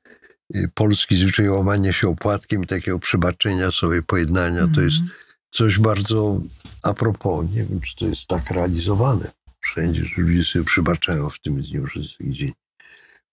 polski 0.73 1.17
zwyczaj 1.17 1.49
łamania 1.49 1.93
się 1.93 2.09
opłatkiem 2.09 2.63
i 2.63 2.67
takiego 2.67 2.99
przebaczenia 2.99 3.71
sobie, 3.71 4.01
pojednania, 4.01 4.67
to 4.75 4.81
jest 4.81 4.99
Mhm. 4.99 5.11
coś 5.51 5.79
bardzo 5.79 6.41
a 6.83 6.93
propos. 6.93 7.45
Nie 7.51 7.63
wiem, 7.63 7.81
czy 7.81 7.95
to 7.95 8.05
jest 8.05 8.27
tak 8.27 8.51
realizowane 8.51 9.31
wszędzie, 9.59 10.05
że 10.05 10.21
ludzie 10.21 10.45
sobie 10.45 10.65
przebaczają 10.65 11.29
w 11.29 11.39
tym 11.39 11.61
dniu, 11.61 11.87
że 11.87 11.99
jest 11.99 12.17
taki 12.17 12.31
dzień 12.31 12.51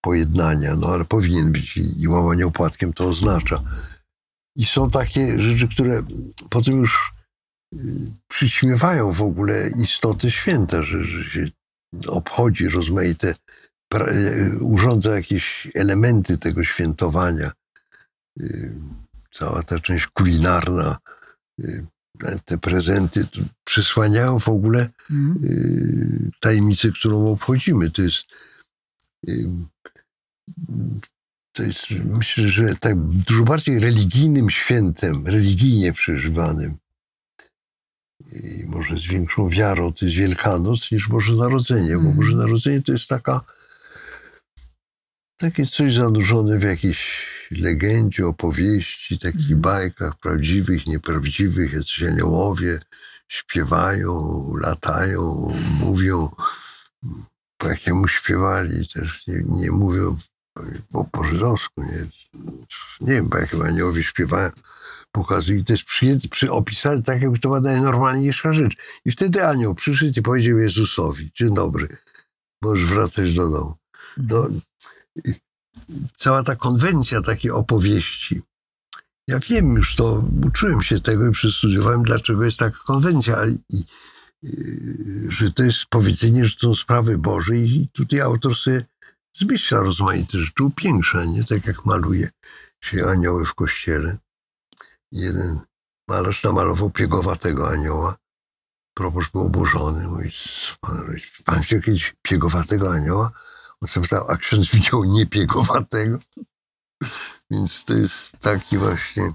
pojednania, 0.01 0.75
no 0.75 0.87
ale 0.87 1.05
powinien 1.05 1.51
być 1.51 1.77
i, 1.77 2.01
i 2.01 2.07
łamanie 2.07 2.47
opłatkiem 2.47 2.93
to 2.93 3.09
oznacza. 3.09 3.63
I 4.55 4.65
są 4.65 4.91
takie 4.91 5.41
rzeczy, 5.41 5.67
które 5.67 6.03
potem 6.49 6.79
już 6.79 7.13
y, 7.73 7.77
przyćmiewają 8.27 9.13
w 9.13 9.21
ogóle 9.21 9.69
istotę 9.69 10.31
święta, 10.31 10.83
że, 10.83 11.03
że 11.03 11.23
się 11.31 11.47
obchodzi 12.07 12.69
rozmaite, 12.69 13.29
y, 13.29 13.35
urządza 14.59 15.15
jakieś 15.15 15.67
elementy 15.75 16.37
tego 16.37 16.63
świętowania. 16.63 17.51
Y, 18.41 18.73
Cała 19.33 19.63
ta 19.63 19.79
część 19.79 20.07
kulinarna, 20.07 20.97
y, 21.59 21.85
te 22.45 22.57
prezenty 22.57 23.25
to 23.25 23.41
przysłaniają 23.63 24.39
w 24.39 24.49
ogóle 24.49 24.89
Mhm. 25.11 25.45
y, 25.45 26.31
tajemnicę, 26.39 26.91
którą 26.91 27.31
obchodzimy. 27.31 27.91
To 27.91 28.01
jest, 28.01 28.25
to 31.53 31.63
jest, 31.63 31.89
myślę, 32.05 32.49
że 32.49 32.75
tak 32.75 32.97
dużo 32.99 33.43
bardziej 33.43 33.79
religijnym 33.79 34.49
świętem, 34.49 35.27
religijnie 35.27 35.93
przeżywanym 35.93 36.77
i 38.31 38.65
może 38.65 38.97
z 38.97 39.07
większą 39.07 39.49
wiarą 39.49 39.93
to 39.93 40.05
jest 40.05 40.17
Wielkanoc 40.17 40.91
niż 40.91 41.07
Boże 41.07 41.33
Narodzenie, 41.33 41.89
bo 41.95 41.99
Mhm. 41.99 42.15
Boże 42.15 42.35
Narodzenie 42.35 42.81
to 42.81 42.91
jest 42.91 43.07
taka 43.07 43.41
takie 45.37 45.67
coś 45.67 45.95
zanurzone 45.95 46.57
w 46.59 46.63
jakiejś 46.63 47.27
legendzie, 47.51 48.27
opowieści, 48.27 49.19
takich 49.19 49.41
Mhm. 49.41 49.61
bajkach 49.61 50.19
prawdziwych, 50.19 50.87
nieprawdziwych, 50.87 51.73
jacyś 51.73 52.03
aniołowie 52.03 52.79
śpiewają, 53.27 54.43
latają, 54.61 55.53
mówią. 55.79 56.29
Po 57.57 57.69
jakiemu 57.69 58.07
śpiewali, 58.07 58.87
też 58.87 59.27
nie, 59.27 59.43
nie 59.47 59.71
mówią 59.71 60.17
po, 60.91 61.03
po 61.03 61.23
żydowsku, 61.23 61.83
nie, 61.83 62.07
nie 63.01 63.13
wiem, 63.13 63.29
po 63.29 63.37
jakim 63.37 63.61
aniołowie 63.61 64.03
śpiewają, 64.03 64.49
pokazują. 65.11 65.59
I 65.59 65.63
to 65.63 65.73
jest 65.73 65.85
przyjęte, 65.85 66.27
przy, 66.27 66.51
opisane 66.51 67.03
tak, 67.03 67.21
jakby 67.21 67.39
to 67.39 67.49
była 67.49 67.61
najnormalniejsza 67.61 68.53
rzecz. 68.53 68.77
I 69.05 69.11
wtedy 69.11 69.47
anioł 69.47 69.75
przyszedł 69.75 70.19
i 70.19 70.21
powiedział 70.21 70.57
Jezusowi, 70.57 71.31
dzień 71.35 71.53
dobry, 71.55 71.97
możesz 72.61 72.85
wracać 72.85 73.33
do 73.33 73.49
domu. 73.49 73.75
No, 74.17 74.47
i- 74.47 74.61
cała 76.15 76.43
ta 76.43 76.55
konwencja 76.55 77.21
takiej 77.21 77.51
opowieści. 77.51 78.41
Ja 79.27 79.39
wiem 79.39 79.75
już 79.75 79.95
to, 79.95 80.23
uczyłem 80.45 80.81
się 80.81 81.01
tego 81.01 81.27
i 81.27 81.31
przestudiowałem, 81.31 82.03
dlaczego 82.03 82.43
jest 82.43 82.57
taka 82.57 82.77
konwencja, 82.85 83.45
i, 83.45 83.57
i, 83.69 83.85
że 85.29 85.51
to 85.51 85.63
jest 85.63 85.85
powiedzenie, 85.89 86.45
że 86.45 86.55
to 86.55 86.67
są 86.67 86.75
sprawy 86.75 87.17
Boże 87.17 87.57
i 87.57 87.89
tutaj 87.93 88.21
autor 88.21 88.55
sobie 88.55 88.85
zmyśla 89.35 89.79
rozmaite 89.79 90.37
rzeczy, 90.37 90.63
upiększa, 90.63 91.25
nie? 91.25 91.45
Tak 91.45 91.65
jak 91.65 91.85
maluje 91.85 92.29
się 92.83 93.05
anioły 93.05 93.45
w 93.45 93.53
kościele. 93.53 94.17
Jeden 95.11 95.59
malarz 96.07 96.43
namalował 96.43 96.89
piegowatego 96.89 97.69
anioła. 97.69 98.17
Proboszcz 98.93 99.31
był 99.31 99.41
oburzony. 99.41 100.07
Mówi, 100.07 100.31
pan, 100.81 101.15
pan 101.45 101.61
widział 101.61 101.81
kiedyś 101.81 102.15
piegowatego 102.21 102.93
anioła? 102.93 103.31
On 103.81 103.87
się 103.87 104.01
pytał, 104.01 104.25
a 104.31 104.37
ksiądz 104.37 104.71
widział 104.71 105.03
niepiegowatego? 105.03 106.19
Więc 107.51 107.85
to 107.85 107.93
jest 107.93 108.39
taki 108.39 108.77
właśnie, 108.77 109.33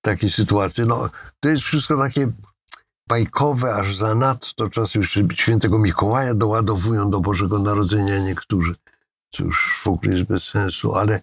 takie 0.00 0.30
sytuacje. 0.30 0.84
No, 0.84 1.10
to 1.40 1.48
jest 1.48 1.62
wszystko 1.62 1.98
takie 1.98 2.32
bajkowe, 3.08 3.74
aż 3.74 3.96
zanadto. 3.96 4.70
Czasem 4.70 5.02
jeszcze 5.02 5.20
świętego 5.34 5.78
Mikołaja 5.78 6.34
doładowują 6.34 7.10
do 7.10 7.20
Bożego 7.20 7.58
Narodzenia 7.58 8.18
niektórzy, 8.18 8.74
co 9.34 9.44
już 9.44 9.80
w 9.82 9.86
ogóle 9.86 10.16
jest 10.16 10.28
bez 10.28 10.44
sensu, 10.44 10.94
ale 10.94 11.22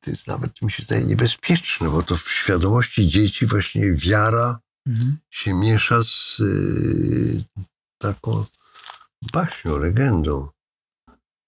to 0.00 0.10
jest 0.10 0.26
nawet, 0.26 0.62
mi 0.62 0.72
się 0.72 0.82
zdaje, 0.82 1.04
niebezpieczne, 1.04 1.90
bo 1.90 2.02
to 2.02 2.16
w 2.16 2.30
świadomości 2.30 3.08
dzieci 3.08 3.46
właśnie 3.46 3.92
wiara 3.92 4.60
Mhm. 4.86 5.18
się 5.30 5.54
miesza 5.54 6.04
z 6.04 6.40
y, 6.40 7.44
taką 7.98 8.44
baśnią, 9.32 9.76
legendą. 9.78 10.48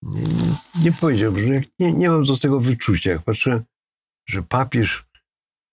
Nie, 0.03 0.23
nie, 0.23 0.57
nie 0.83 0.93
powiedziałbym, 0.93 1.55
że 1.55 1.61
nie, 1.79 1.93
nie 1.93 2.09
mam 2.11 2.25
do 2.25 2.37
tego 2.37 2.61
wyczucia. 2.61 3.11
Jak 3.11 3.23
patrzę, 3.23 3.63
że 4.29 4.43
papież 4.43 5.05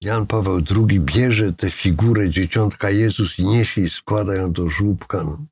Jan 0.02 0.28
Paweł 0.28 0.62
II 0.90 1.00
bierze 1.00 1.54
tę 1.54 1.72
figurę 1.72 2.30
dzieciątka 2.30 2.90
Jezus 2.90 3.40
i 3.40 3.46
niesie 3.46 3.82
i 3.82 3.90
składa 3.90 4.36
ją 4.36 4.52
do 4.52 4.70
żłóbka, 4.70 5.24
no, 5.24 5.46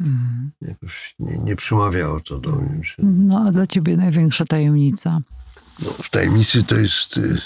Mhm. 0.00 0.50
jakoś 0.60 1.14
nie, 1.18 1.38
nie 1.38 1.56
przemawiało 1.56 2.20
to 2.20 2.38
do 2.38 2.52
mnie. 2.52 2.80
No 2.98 3.44
a 3.48 3.52
dla 3.52 3.66
ciebie 3.66 3.96
największa 3.96 4.44
tajemnica? 4.44 5.20
no, 5.82 5.90
w 5.90 6.10
tajemnicy 6.10 6.62
to 6.62 6.76
jest 6.76 7.16
y, 7.16 7.38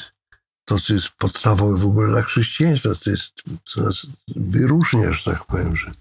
to, 0.65 0.79
co 0.81 0.95
jest 0.95 1.09
podstawowe 1.09 1.79
w 1.79 1.87
ogóle 1.87 2.09
dla 2.09 2.23
chrześcijaństwa. 2.23 2.91
To 3.05 3.11
jest, 3.11 3.43
co 3.65 3.81
nas 3.83 4.07
wyróżnia, 4.37 5.13
że 5.13 5.25
tak 5.33 5.45
powiem, 5.45 5.77
że 5.77 5.93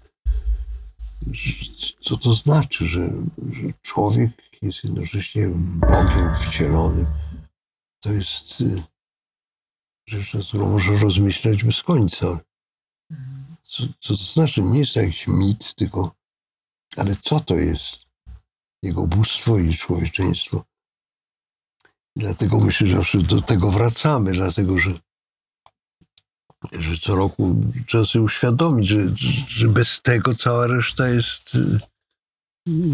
co 2.00 2.16
to 2.16 2.34
znaczy, 2.34 2.86
że, 2.86 3.08
że 3.52 3.72
człowiek 3.82 4.30
jest 4.62 4.84
jednocześnie 4.84 5.48
Bogiem 5.64 6.36
wcielonym. 6.36 7.06
To 8.00 8.12
jest 8.12 8.60
y, 8.60 8.82
rzecz, 10.08 10.34
nad 10.34 10.46
którą 10.46 10.68
można 10.70 10.98
rozmyślać 10.98 11.64
bez 11.64 11.82
końca. 11.82 12.40
Co, 13.62 13.82
co 14.00 14.16
to 14.16 14.24
znaczy? 14.24 14.62
Nie 14.62 14.78
jest 14.78 14.94
to 14.94 15.00
jakiś 15.00 15.26
mit, 15.26 15.74
tylko 15.74 16.14
ale 16.96 17.16
co 17.16 17.40
to 17.40 17.56
jest? 17.56 18.06
Jego 18.82 19.06
bóstwo 19.06 19.58
i 19.58 19.76
człowieczeństwo. 19.76 20.64
Dlatego 22.16 22.58
myślę, 22.58 23.02
że 23.02 23.18
do 23.18 23.42
tego 23.42 23.70
wracamy, 23.70 24.32
dlatego 24.32 24.78
że, 24.78 24.98
że 26.72 26.98
co 26.98 27.14
roku 27.14 27.62
trzeba 27.86 28.04
sobie 28.04 28.22
uświadomić, 28.22 28.88
że, 28.88 29.14
że 29.48 29.68
bez 29.68 30.02
tego 30.02 30.34
cała 30.34 30.66
reszta 30.66 31.08
jest, 31.08 31.52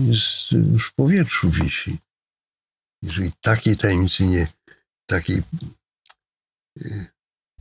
jest 0.09 0.53
już 0.53 0.89
w 0.89 0.95
powietrzu 0.95 1.51
wisi. 1.51 1.99
Jeżeli 3.03 3.33
takiej 3.41 3.77
tajemnicy 3.77 4.27
nie, 4.27 4.47
takiej 5.07 5.43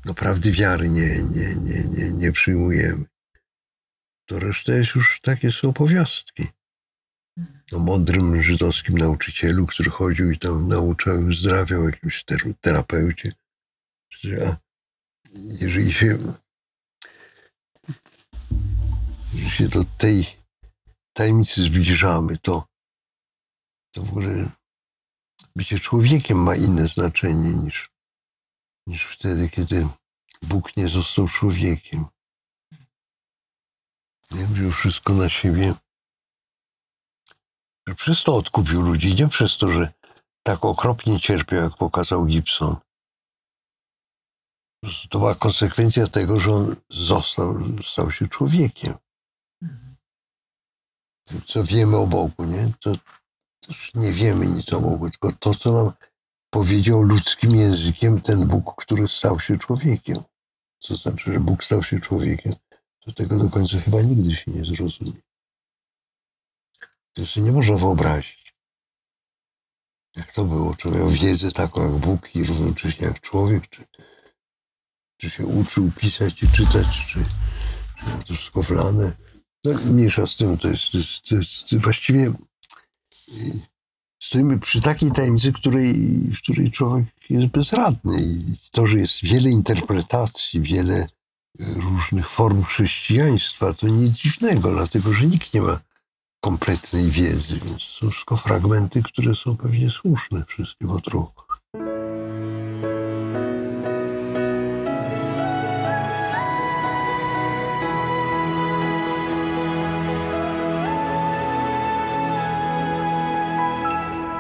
no, 0.06 0.14
prawdy 0.14 0.52
wiary 0.52 0.90
nie, 0.90 1.24
nie, 1.24 1.56
nie, 1.56 1.84
nie, 1.84 2.12
nie 2.12 2.32
przyjmujemy, 2.32 3.06
to 4.26 4.40
reszta 4.40 4.74
jest 4.74 4.96
już 4.96 5.20
takie 5.22 5.52
są 5.52 5.70
opowiastki 5.70 6.48
o 7.72 7.80
mądrym 7.80 8.44
żydowskim 8.44 8.98
nauczycielu, 8.98 9.68
który 9.68 9.90
chodził 9.90 10.32
i 10.32 10.40
tam 10.40 10.68
nauczał 10.68 11.22
i 11.22 11.26
uzdrawiał 11.26 11.86
jakimś 11.86 12.24
ter- 12.24 12.54
terapeucie. 12.62 13.34
A 14.48 14.58
jeżeli 15.34 15.94
się 15.94 16.18
się 19.60 19.70
do 19.70 19.86
tej 19.98 20.38
tajemnicy 21.14 21.62
zbliżamy, 21.62 22.38
to, 22.38 22.68
to 23.92 24.04
w 24.04 24.10
ogóle 24.10 24.50
bycie 25.56 25.80
człowiekiem 25.80 26.44
ma 26.44 26.56
inne 26.56 26.88
znaczenie 26.88 27.50
niż, 27.50 27.92
niż 28.88 29.06
wtedy, 29.06 29.50
kiedy 29.50 29.88
Bóg 30.42 30.78
nie 30.78 30.90
został 30.90 31.28
człowiekiem. 31.28 32.06
Nie 34.32 34.48
wziął 34.48 34.72
wszystko 34.72 35.14
na 35.14 35.30
siebie. 35.30 35.74
Przez 37.96 38.24
to 38.24 38.36
odkupił 38.36 38.82
ludzi, 38.82 39.16
nie 39.16 39.28
przez 39.28 39.58
to, 39.58 39.72
że 39.72 39.94
tak 40.44 40.66
okropnie 40.66 41.20
cierpiał, 41.20 41.64
jak 41.64 41.78
pokazał 41.78 42.26
Gibson. 42.26 42.76
To 45.10 45.20
była 45.20 45.36
konsekwencja 45.36 46.08
tego, 46.08 46.40
że 46.40 46.54
on 46.54 46.76
został, 46.90 47.56
stał 47.84 48.12
się 48.12 48.28
człowiekiem. 48.28 48.94
Co 51.48 51.64
wiemy 51.64 51.98
o 51.98 52.08
Bogu, 52.08 52.44
nie? 52.46 52.72
To 52.82 52.96
też 53.68 53.92
nie 53.96 54.12
wiemy 54.12 54.48
nic 54.48 54.74
o 54.74 54.82
Bogu, 54.82 55.10
tylko 55.10 55.32
to, 55.32 55.56
co 55.56 55.72
nam 55.72 55.92
powiedział 56.50 57.02
ludzkim 57.02 57.56
językiem 57.56 58.22
ten 58.22 58.48
Bóg, 58.48 58.76
który 58.84 59.08
stał 59.08 59.40
się 59.40 59.58
człowiekiem. 59.58 60.24
Co 60.80 60.96
znaczy, 60.96 61.34
że 61.34 61.40
Bóg 61.40 61.64
stał 61.64 61.84
się 61.84 62.00
człowiekiem, 62.00 62.54
to 63.00 63.12
tego 63.12 63.38
do 63.38 63.50
końca 63.50 63.78
chyba 63.78 64.02
nigdy 64.02 64.36
się 64.36 64.52
nie 64.52 64.66
zrozumie. 64.66 65.22
To 67.14 67.26
sobie 67.26 67.46
nie 67.46 67.52
można 67.52 67.78
wyobrazić. 67.78 68.56
Jak 70.16 70.34
to 70.34 70.46
było? 70.46 70.76
Czy 70.76 70.92
miał 70.92 71.10
wiedzę 71.10 71.52
taką 71.52 71.84
jak 71.84 72.02
Bóg 72.02 72.36
i 72.36 72.44
równocześnie 72.44 73.08
jak 73.08 73.22
człowiek, 73.22 73.70
czy, 73.70 73.86
czy 75.20 75.30
się 75.30 75.46
uczył 75.46 75.92
pisać 75.92 76.44
i 76.44 76.48
czytać, 76.48 76.88
czy, 77.08 77.20
czy 78.00 78.28
to 78.28 78.34
wszystko 78.34 78.64
wlane. 78.64 79.12
No 79.64 79.74
mniejsza 79.86 80.28
z 80.28 80.36
tym, 80.36 80.58
to 80.58 80.68
jest, 80.68 80.92
to 80.92 80.98
jest, 80.98 81.24
to 81.30 81.36
jest 81.36 81.76
właściwie 81.76 82.28
y, 82.28 82.34
stoimy 84.22 84.60
przy 84.60 84.82
takiej 84.82 85.12
tajemnicy, 85.12 85.54
której, 85.54 85.94
w 86.32 86.38
której 86.38 86.72
człowiek 86.72 87.06
jest 87.30 87.48
bezradny. 87.48 88.22
I 88.22 88.56
to, 88.72 88.88
że 88.88 89.00
jest 89.00 89.24
wiele 89.24 89.50
interpretacji, 89.50 90.62
wiele 90.62 91.08
y, 91.62 91.66
różnych 91.74 92.30
form 92.30 92.64
chrześcijaństwa, 92.64 93.74
to 93.74 93.88
nic 93.88 94.16
dziwnego, 94.16 94.72
dlatego 94.72 95.14
że 95.14 95.28
nikt 95.28 95.54
nie 95.54 95.62
ma 95.62 95.80
kompletnej 96.42 97.12
wiedzy, 97.12 97.60
więc 97.66 97.84
są 97.84 98.10
wszystko 98.10 98.38
fragmenty, 98.38 99.04
które 99.04 99.36
są 99.36 99.58
pewnie 99.58 99.92
słuszne 99.92 100.46
wszystkie 100.46 100.88
po 100.88 101.02
trochu. 101.02 101.49